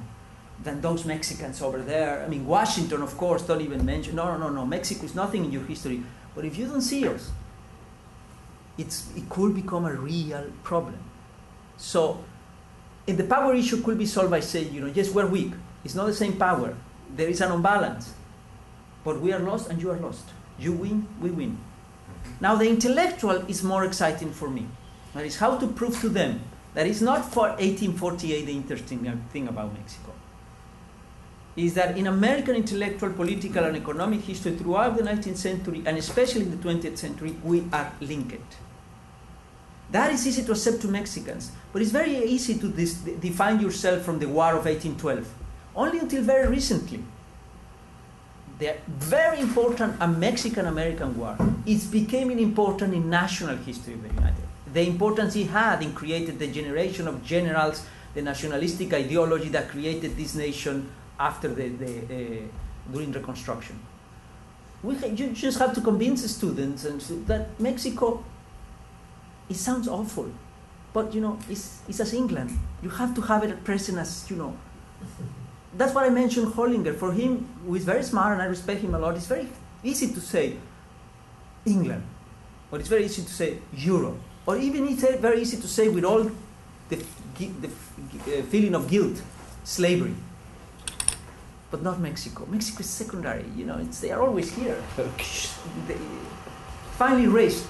[0.62, 2.22] than those Mexicans over there.
[2.24, 4.16] I mean, Washington, of course, don't even mention.
[4.16, 4.66] No, no, no, no.
[4.66, 6.02] Mexico is nothing in your history.
[6.34, 7.30] But if you don't see us,
[8.78, 10.98] it's, it could become a real problem.
[11.76, 12.24] So,
[13.06, 15.52] if the power issue could be solved by saying, you know, yes, we're weak.
[15.84, 16.76] It's not the same power.
[17.16, 18.12] There is an imbalance.
[19.02, 20.24] But we are lost and you are lost.
[20.60, 21.58] You win, we win.
[22.40, 24.66] Now, the intellectual is more exciting for me.
[25.14, 26.42] That is how to prove to them
[26.74, 30.12] that it's not for 1848 the interesting thing about Mexico.
[31.56, 36.42] Is that in American intellectual, political, and economic history throughout the 19th century, and especially
[36.42, 38.56] in the 20th century, we are linked.
[39.90, 44.02] That is easy to accept to Mexicans, but it's very easy to dis- define yourself
[44.02, 45.26] from the War of 1812.
[45.74, 47.02] Only until very recently,
[48.60, 51.36] the very important a Mexican American War
[51.66, 54.44] is becoming important in national history of the United.
[54.72, 57.84] The importance it had in creating the generation of generals,
[58.14, 63.80] the nationalistic ideology that created this nation after the, the uh, during Reconstruction.
[64.82, 68.22] We you just have to convince the students and that Mexico.
[69.48, 70.30] It sounds awful,
[70.92, 72.50] but you know it's, it's as England.
[72.82, 74.56] You have to have it present as you know
[75.74, 76.96] that's what I mentioned Hollinger.
[76.96, 79.48] For him, who is very smart and I respect him a lot, it's very
[79.82, 80.56] easy to say
[81.64, 82.02] England,
[82.70, 84.16] or it's very easy to say Europe,
[84.46, 86.30] or even it's very easy to say with all
[86.88, 86.96] the,
[87.36, 89.22] the uh, feeling of guilt,
[89.64, 90.14] slavery.
[91.70, 92.46] But not Mexico.
[92.46, 93.44] Mexico is secondary.
[93.56, 94.82] You know, they are always here.
[95.86, 95.96] they,
[96.98, 97.64] finally, race.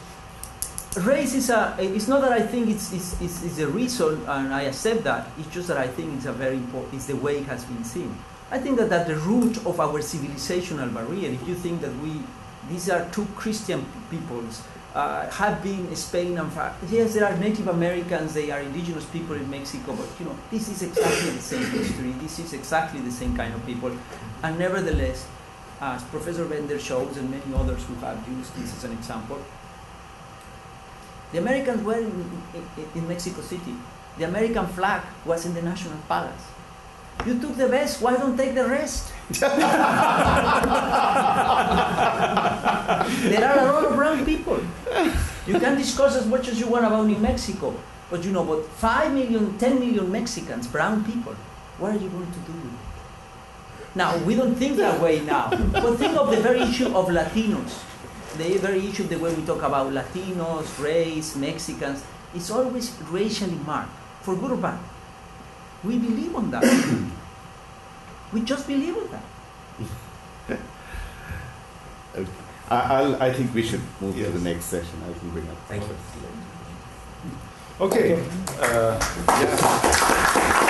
[0.97, 1.77] Race is a.
[1.79, 5.29] It's not that I think it's, it's, it's, it's a reason, and I accept that.
[5.39, 6.95] It's just that I think it's a very important.
[6.95, 8.17] It's the way it has been seen.
[8.51, 12.21] I think that at the root of our civilizational barrier, if you think that we,
[12.69, 16.75] these are two Christian peoples, uh, have been Spain and France.
[16.91, 20.69] Yes, there are Native Americans, they are indigenous people in Mexico, but you know, this
[20.69, 23.97] is exactly the same history, this is exactly the same kind of people.
[24.43, 25.29] And nevertheless,
[25.81, 29.39] as Professor Bender shows and many others who have used this as an example,
[31.33, 33.75] the Americans were in, in, in Mexico City.
[34.19, 36.43] The American flag was in the National Palace.
[37.27, 39.13] You took the best, why don't take the rest?
[39.41, 39.51] there
[43.45, 44.61] are a lot of brown people.
[45.47, 47.75] You can discuss as much as you want about New Mexico,
[48.11, 51.35] but you know, but 5 million, 10 million Mexicans, brown people,
[51.79, 52.81] what are you going to do with it?
[53.95, 57.83] Now, we don't think that way now, but think of the very issue of Latinos.
[58.37, 62.03] The very issue, the way we talk about Latinos, race, Mexicans,
[62.35, 63.91] it's always racially marked,
[64.23, 64.79] for good or bad.
[65.83, 66.63] We believe on that.
[68.33, 69.25] we just believe on that.
[72.15, 72.31] okay.
[72.71, 74.27] I, I'll, I think we should move yes.
[74.27, 75.03] to the next session.
[75.03, 75.57] I can bring up.
[75.67, 75.97] Thank you.
[77.81, 78.23] Okay.
[78.61, 80.70] Uh, yeah.